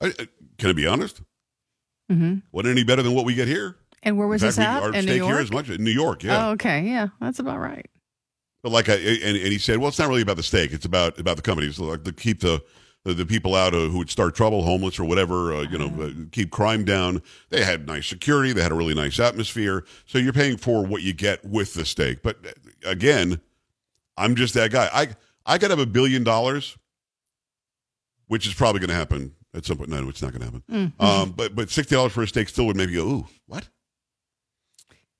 I, 0.00 0.06
I, 0.08 0.28
can 0.58 0.70
I 0.70 0.72
be 0.72 0.86
honest? 0.86 1.20
Mm-hmm. 2.10 2.38
Wasn't 2.52 2.70
any 2.70 2.84
better 2.84 3.02
than 3.02 3.14
what 3.14 3.24
we 3.24 3.34
get 3.34 3.46
here. 3.48 3.76
And 4.02 4.18
where 4.18 4.26
was 4.26 4.42
In 4.42 4.48
this 4.48 4.56
fact, 4.56 4.68
we- 4.68 4.76
at? 4.76 4.82
our 4.82 4.88
In 4.98 5.04
New 5.06 5.12
steak 5.12 5.22
here 5.22 5.30
York? 5.32 5.42
is 5.44 5.50
much 5.52 5.70
in 5.70 5.82
New 5.84 5.90
York. 5.92 6.22
Yeah, 6.24 6.48
Oh, 6.48 6.50
okay, 6.52 6.82
yeah, 6.82 7.08
that's 7.20 7.38
about 7.38 7.60
right. 7.60 7.86
but 8.64 8.72
like, 8.72 8.88
I, 8.88 8.94
and, 8.94 9.36
and 9.36 9.52
he 9.52 9.58
said, 9.58 9.78
well, 9.78 9.88
it's 9.88 9.98
not 9.98 10.08
really 10.08 10.22
about 10.22 10.36
the 10.36 10.42
steak. 10.42 10.72
It's 10.72 10.84
about 10.84 11.18
about 11.20 11.36
the 11.36 11.42
companies, 11.42 11.78
like 11.78 12.02
to 12.04 12.12
keep 12.12 12.40
the 12.40 12.62
the, 13.04 13.14
the 13.14 13.26
people 13.26 13.54
out 13.54 13.74
uh, 13.74 13.88
who 13.88 13.98
would 13.98 14.10
start 14.10 14.34
trouble, 14.34 14.62
homeless 14.62 14.98
or 14.98 15.04
whatever. 15.04 15.52
Uh, 15.52 15.62
you 15.62 15.78
know, 15.78 15.92
uh, 16.02 16.10
keep 16.32 16.50
crime 16.50 16.84
down. 16.84 17.22
They 17.50 17.62
had 17.62 17.86
nice 17.86 18.06
security. 18.06 18.52
They 18.52 18.62
had 18.62 18.72
a 18.72 18.76
really 18.76 18.94
nice 18.94 19.20
atmosphere. 19.20 19.84
So 20.06 20.18
you're 20.18 20.32
paying 20.32 20.56
for 20.56 20.84
what 20.84 21.02
you 21.02 21.12
get 21.12 21.44
with 21.44 21.74
the 21.74 21.84
steak. 21.84 22.22
But 22.22 22.38
uh, 22.44 22.88
again, 22.88 23.40
I'm 24.16 24.34
just 24.34 24.54
that 24.54 24.70
guy. 24.70 24.88
I 24.92 25.08
I 25.46 25.58
could 25.58 25.70
have 25.70 25.78
a 25.78 25.86
billion 25.86 26.24
dollars, 26.24 26.76
which 28.28 28.46
is 28.46 28.54
probably 28.54 28.80
going 28.80 28.88
to 28.88 28.94
happen 28.94 29.34
at 29.54 29.64
some 29.66 29.76
point. 29.76 29.90
No, 29.90 30.08
it's 30.08 30.22
not 30.22 30.32
going 30.32 30.40
to 30.40 30.46
happen. 30.46 30.92
Mm. 30.98 31.04
Um, 31.04 31.30
but 31.32 31.54
but 31.54 31.70
sixty 31.70 31.94
dollars 31.94 32.12
for 32.12 32.22
a 32.22 32.26
steak 32.26 32.48
still 32.48 32.66
would 32.66 32.76
maybe 32.76 32.94
go. 32.94 33.06
Ooh, 33.06 33.26
what? 33.46 33.68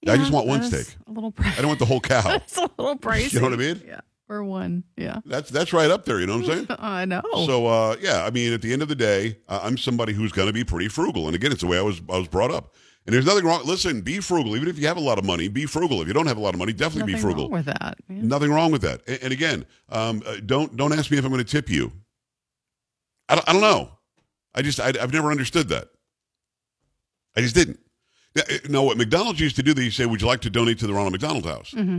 I 0.06 0.16
just 0.16 0.32
want 0.32 0.46
one 0.46 0.62
steak. 0.62 0.94
A 1.06 1.12
little 1.12 1.32
pricey. 1.32 1.52
I 1.52 1.56
don't 1.56 1.68
want 1.68 1.78
the 1.78 1.86
whole 1.86 2.00
cow. 2.00 2.34
It's 2.34 2.56
a 2.56 2.70
little 2.78 2.96
pricey. 2.96 3.32
You 3.34 3.40
know 3.40 3.46
what 3.46 3.54
I 3.54 3.56
mean? 3.56 3.82
Yeah, 3.86 4.00
for 4.26 4.42
one. 4.44 4.84
Yeah, 4.96 5.20
That's 5.26 5.50
that's 5.50 5.72
right 5.72 5.90
up 5.90 6.04
there. 6.04 6.20
You 6.20 6.26
know 6.26 6.38
what 6.38 6.48
I'm 6.48 6.66
saying? 6.66 6.66
I 6.78 7.04
know. 7.04 7.22
So 7.46 7.66
uh, 7.66 7.96
yeah, 8.00 8.24
I 8.24 8.30
mean, 8.30 8.52
at 8.52 8.62
the 8.62 8.72
end 8.72 8.82
of 8.82 8.88
the 8.88 8.94
day, 8.94 9.38
uh, 9.48 9.60
I'm 9.62 9.76
somebody 9.78 10.12
who's 10.12 10.32
going 10.32 10.46
to 10.48 10.52
be 10.52 10.64
pretty 10.64 10.88
frugal, 10.88 11.26
and 11.26 11.34
again, 11.36 11.52
it's 11.52 11.60
the 11.60 11.66
way 11.66 11.78
I 11.78 11.82
was 11.82 12.00
I 12.10 12.18
was 12.18 12.28
brought 12.28 12.50
up. 12.50 12.74
And 13.06 13.12
there's 13.12 13.26
nothing 13.26 13.44
wrong. 13.44 13.60
Listen, 13.66 14.00
be 14.00 14.18
frugal. 14.20 14.56
Even 14.56 14.66
if 14.66 14.78
you 14.78 14.86
have 14.86 14.96
a 14.96 15.00
lot 15.00 15.18
of 15.18 15.26
money, 15.26 15.48
be 15.48 15.66
frugal. 15.66 16.00
If 16.00 16.08
you 16.08 16.14
don't 16.14 16.26
have 16.26 16.38
a 16.38 16.40
lot 16.40 16.54
of 16.54 16.58
money, 16.58 16.72
definitely 16.72 17.12
Nothing 17.12 17.14
be 17.16 17.20
frugal. 17.20 17.44
wrong 17.44 17.52
with 17.52 17.66
that. 17.66 17.98
Yeah. 18.08 18.16
Nothing 18.22 18.50
wrong 18.50 18.72
with 18.72 18.80
that. 18.80 19.02
And, 19.06 19.18
and 19.24 19.32
again, 19.32 19.66
um, 19.90 20.22
uh, 20.24 20.36
don't 20.46 20.74
don't 20.74 20.92
ask 20.94 21.10
me 21.10 21.18
if 21.18 21.24
I'm 21.24 21.30
going 21.30 21.44
to 21.44 21.50
tip 21.50 21.68
you. 21.68 21.92
I 23.28 23.34
don't, 23.34 23.46
I 23.48 23.52
don't 23.52 23.60
know. 23.60 23.90
I 24.54 24.62
just 24.62 24.80
I, 24.80 24.88
I've 25.00 25.12
never 25.12 25.30
understood 25.30 25.68
that. 25.68 25.88
I 27.36 27.42
just 27.42 27.54
didn't. 27.54 27.78
Now, 28.34 28.42
uh, 28.50 28.56
No, 28.70 28.82
what 28.84 28.96
McDonald's 28.96 29.38
used 29.40 29.56
to 29.56 29.62
do, 29.62 29.74
they 29.74 29.90
say, 29.90 30.06
"Would 30.06 30.22
you 30.22 30.26
like 30.26 30.40
to 30.42 30.50
donate 30.50 30.78
to 30.78 30.86
the 30.86 30.94
Ronald 30.94 31.12
McDonald 31.12 31.44
House?" 31.44 31.72
hmm 31.72 31.98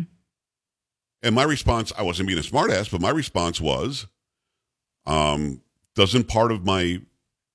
And 1.24 1.34
my 1.34 1.44
response, 1.44 1.92
I 1.98 2.04
wasn't 2.04 2.28
being 2.28 2.40
a 2.40 2.44
smartass, 2.44 2.92
but 2.92 3.02
my 3.02 3.10
response 3.10 3.60
was, 3.60 4.08
um, 5.06 5.62
doesn't 5.96 6.28
part 6.28 6.52
of 6.52 6.66
my 6.66 7.02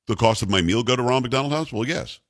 the 0.07 0.17
cost 0.17 0.43
of 0.43 0.51
my 0.51 0.61
meal 0.61 0.83
go 0.83 0.97
to 0.97 1.03
Ronald 1.03 1.25
McDonald 1.25 1.53
House? 1.53 1.73
Well, 1.73 1.87
yes. 1.87 2.21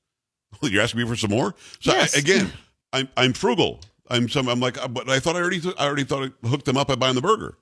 Well, 0.61 0.71
You're 0.73 0.83
asking 0.83 1.01
me 1.03 1.07
for 1.07 1.17
some 1.17 1.31
more. 1.31 1.55
So 1.81 1.93
Yes. 1.93 2.15
I, 2.17 2.19
again, 2.21 2.53
I'm 2.93 3.09
I'm 3.17 3.33
frugal. 3.33 3.81
I'm 4.09 4.29
some. 4.29 4.49
I'm 4.49 4.61
like, 4.61 4.83
uh, 4.83 4.89
but 4.89 5.09
I 5.09 5.21
thought 5.21 5.37
I 5.37 5.41
already 5.41 5.61
I 5.79 5.87
already 5.87 6.05
thought 6.05 6.25
I 6.43 6.49
hooked 6.49 6.65
them 6.65 6.77
up 6.77 6.89
by 6.89 6.97
buying 6.97 7.15
the 7.15 7.21
burger. 7.23 7.57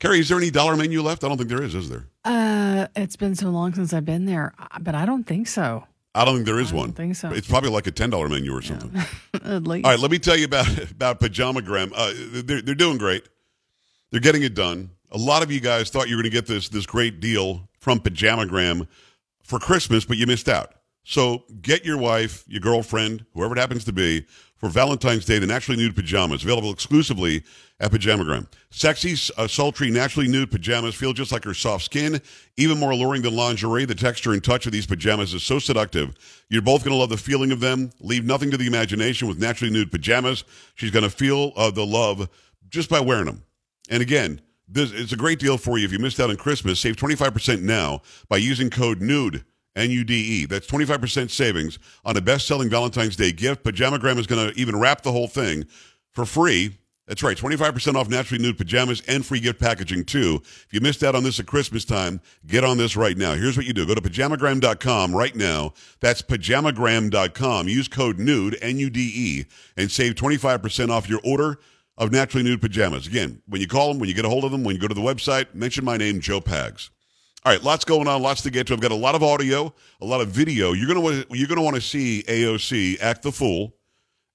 Carrie, 0.00 0.20
is 0.20 0.28
there 0.28 0.38
any 0.38 0.50
dollar 0.50 0.76
menu 0.76 1.02
left? 1.02 1.24
I 1.24 1.28
don't 1.28 1.38
think 1.38 1.48
there 1.48 1.62
is. 1.62 1.74
Is 1.74 1.88
there? 1.88 2.04
Uh, 2.24 2.86
it's 2.94 3.16
been 3.16 3.34
so 3.34 3.48
long 3.50 3.74
since 3.74 3.92
I've 3.92 4.04
been 4.04 4.26
there, 4.26 4.52
uh, 4.58 4.78
but 4.80 4.94
I 4.94 5.06
don't 5.06 5.24
think 5.24 5.48
so. 5.48 5.86
I 6.14 6.24
don't 6.24 6.34
think 6.36 6.46
there 6.46 6.58
is 6.58 6.72
one. 6.72 6.92
think 6.92 7.16
so. 7.16 7.30
It's 7.30 7.46
probably 7.46 7.70
like 7.70 7.86
a 7.86 7.90
ten 7.90 8.10
dollar 8.10 8.28
menu 8.28 8.54
or 8.54 8.62
something. 8.62 8.92
At 9.44 9.64
least. 9.64 9.84
All 9.84 9.92
right, 9.92 10.00
let 10.00 10.10
me 10.10 10.18
tell 10.18 10.36
you 10.36 10.46
about 10.46 10.66
about 10.90 11.20
Pajamagram. 11.20 11.92
Uh, 11.94 12.12
they're 12.42 12.62
they're 12.62 12.74
doing 12.74 12.98
great. 12.98 13.28
They're 14.10 14.20
getting 14.20 14.42
it 14.42 14.54
done. 14.54 14.90
A 15.10 15.18
lot 15.18 15.42
of 15.42 15.50
you 15.52 15.60
guys 15.60 15.90
thought 15.90 16.08
you 16.08 16.16
were 16.16 16.22
going 16.22 16.30
to 16.30 16.36
get 16.36 16.46
this 16.46 16.68
this 16.68 16.86
great 16.86 17.20
deal 17.20 17.68
from 17.78 18.00
Pajamagram 18.00 18.88
for 19.42 19.58
Christmas, 19.58 20.04
but 20.04 20.16
you 20.16 20.26
missed 20.26 20.48
out. 20.48 20.74
So 21.04 21.44
get 21.62 21.84
your 21.84 21.96
wife, 21.96 22.44
your 22.48 22.60
girlfriend, 22.60 23.24
whoever 23.32 23.56
it 23.56 23.58
happens 23.58 23.84
to 23.84 23.92
be, 23.92 24.26
for 24.58 24.68
Valentine's 24.68 25.24
Day 25.24 25.38
the 25.38 25.46
naturally 25.46 25.82
nude 25.82 25.96
pajamas 25.96 26.44
available 26.44 26.72
exclusively 26.72 27.44
at 27.80 27.92
Pajamagram. 27.92 28.46
Sexy, 28.70 29.14
uh, 29.36 29.46
sultry, 29.46 29.90
naturally 29.90 30.28
nude 30.28 30.50
pajamas 30.50 30.94
feel 30.94 31.12
just 31.12 31.30
like 31.30 31.44
her 31.44 31.54
soft 31.54 31.84
skin, 31.84 32.20
even 32.56 32.78
more 32.78 32.90
alluring 32.90 33.22
than 33.22 33.34
lingerie. 33.36 33.84
The 33.84 33.94
texture 33.94 34.32
and 34.32 34.42
touch 34.42 34.66
of 34.66 34.72
these 34.72 34.86
pajamas 34.86 35.32
is 35.32 35.44
so 35.44 35.58
seductive. 35.58 36.14
You're 36.48 36.62
both 36.62 36.82
going 36.84 36.92
to 36.92 36.98
love 36.98 37.08
the 37.08 37.16
feeling 37.16 37.52
of 37.52 37.60
them. 37.60 37.90
Leave 38.00 38.24
nothing 38.24 38.50
to 38.50 38.56
the 38.56 38.66
imagination 38.66 39.28
with 39.28 39.38
naturally 39.38 39.72
nude 39.72 39.92
pajamas. 39.92 40.44
She's 40.74 40.90
going 40.90 41.04
to 41.04 41.10
feel 41.10 41.52
uh, 41.56 41.70
the 41.70 41.86
love 41.86 42.28
just 42.68 42.90
by 42.90 43.00
wearing 43.00 43.26
them. 43.26 43.44
And 43.88 44.02
again, 44.02 44.40
this 44.68 44.92
it's 44.92 45.12
a 45.12 45.16
great 45.16 45.38
deal 45.38 45.56
for 45.56 45.78
you 45.78 45.84
if 45.84 45.92
you 45.92 45.98
missed 45.98 46.20
out 46.20 46.30
on 46.30 46.36
Christmas. 46.36 46.80
Save 46.80 46.96
25% 46.96 47.62
now 47.62 48.02
by 48.28 48.36
using 48.36 48.70
code 48.70 49.00
NUDE, 49.00 49.44
N-U-D-E. 49.78 50.46
That's 50.46 50.66
25% 50.66 51.30
savings 51.30 51.78
on 52.04 52.16
a 52.16 52.20
best-selling 52.20 52.68
Valentine's 52.68 53.16
Day 53.16 53.32
gift. 53.32 53.64
Pajamagram 53.64 54.18
is 54.18 54.26
going 54.26 54.50
to 54.50 54.60
even 54.60 54.78
wrap 54.78 55.02
the 55.02 55.12
whole 55.12 55.28
thing 55.28 55.64
for 56.12 56.24
free. 56.24 56.78
That's 57.08 57.22
right, 57.22 57.38
25% 57.38 57.94
off 57.94 58.10
naturally 58.10 58.42
nude 58.42 58.58
pajamas 58.58 59.02
and 59.08 59.24
free 59.24 59.40
gift 59.40 59.58
packaging 59.58 60.04
too. 60.04 60.40
If 60.42 60.68
you 60.72 60.82
missed 60.82 61.02
out 61.02 61.14
on 61.14 61.24
this 61.24 61.40
at 61.40 61.46
Christmas 61.46 61.86
time, 61.86 62.20
get 62.46 62.64
on 62.64 62.76
this 62.76 62.96
right 62.96 63.16
now. 63.16 63.32
Here's 63.32 63.56
what 63.56 63.64
you 63.64 63.72
do. 63.72 63.86
Go 63.86 63.94
to 63.94 64.02
pajamagram.com 64.02 65.14
right 65.14 65.34
now. 65.34 65.72
That's 66.00 66.20
pajamagram.com. 66.20 67.66
Use 67.66 67.88
code 67.88 68.18
NUDE, 68.18 68.58
N-U-D-E, 68.60 69.46
and 69.78 69.90
save 69.90 70.16
25% 70.16 70.90
off 70.90 71.08
your 71.08 71.20
order 71.24 71.58
of 71.96 72.12
naturally 72.12 72.44
nude 72.44 72.60
pajamas. 72.60 73.06
Again, 73.06 73.40
when 73.46 73.62
you 73.62 73.66
call 73.66 73.88
them, 73.88 73.98
when 73.98 74.10
you 74.10 74.14
get 74.14 74.26
a 74.26 74.28
hold 74.28 74.44
of 74.44 74.52
them, 74.52 74.62
when 74.62 74.74
you 74.74 74.80
go 74.80 74.86
to 74.88 74.94
the 74.94 75.00
website, 75.00 75.54
mention 75.54 75.86
my 75.86 75.96
name, 75.96 76.20
Joe 76.20 76.42
Pags. 76.42 76.90
All 77.44 77.52
right, 77.52 77.62
lots 77.62 77.84
going 77.84 78.08
on, 78.08 78.20
lots 78.20 78.42
to 78.42 78.50
get 78.50 78.66
to. 78.66 78.74
I've 78.74 78.80
got 78.80 78.90
a 78.90 78.96
lot 78.96 79.14
of 79.14 79.22
audio, 79.22 79.72
a 80.00 80.04
lot 80.04 80.20
of 80.20 80.28
video. 80.28 80.72
You're 80.72 80.92
gonna 80.92 81.24
you're 81.30 81.46
gonna 81.46 81.62
want 81.62 81.76
to 81.76 81.82
see 81.82 82.24
AOC 82.26 83.00
act 83.00 83.22
the 83.22 83.32
fool 83.32 83.74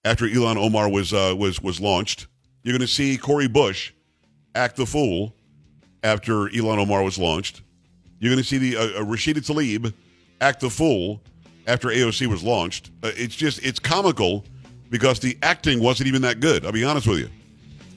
after 0.05 0.25
Ilhan 0.25 0.55
Omar 0.57 0.89
was 0.89 1.13
uh, 1.13 1.35
was 1.37 1.61
was 1.61 1.81
launched. 1.81 2.27
You're 2.63 2.75
gonna 2.75 2.87
see 2.87 3.17
Cori 3.17 3.47
Bush 3.47 3.91
act 4.55 4.77
the 4.77 4.85
fool 4.85 5.35
after 6.01 6.47
Ilhan 6.47 6.77
Omar 6.77 7.03
was 7.03 7.17
launched. 7.17 7.61
You're 8.19 8.31
gonna 8.31 8.43
see 8.43 8.57
the 8.57 8.77
uh, 8.77 8.81
uh, 8.81 9.03
Rashida 9.03 9.45
Tlaib 9.45 9.93
act 10.39 10.61
the 10.61 10.69
fool 10.69 11.21
after 11.67 11.89
AOC 11.89 12.27
was 12.27 12.41
launched. 12.41 12.91
Uh, 13.03 13.11
it's 13.15 13.35
just 13.35 13.63
it's 13.65 13.79
comical 13.79 14.45
because 14.89 15.19
the 15.19 15.37
acting 15.43 15.81
wasn't 15.81 16.07
even 16.07 16.21
that 16.21 16.39
good. 16.39 16.65
I'll 16.65 16.71
be 16.71 16.85
honest 16.85 17.07
with 17.07 17.19
you. 17.19 17.29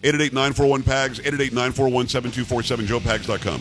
888-941-PAGS, 0.02 1.20
888-941-7247, 1.20 2.86
joepags.com. 2.86 3.60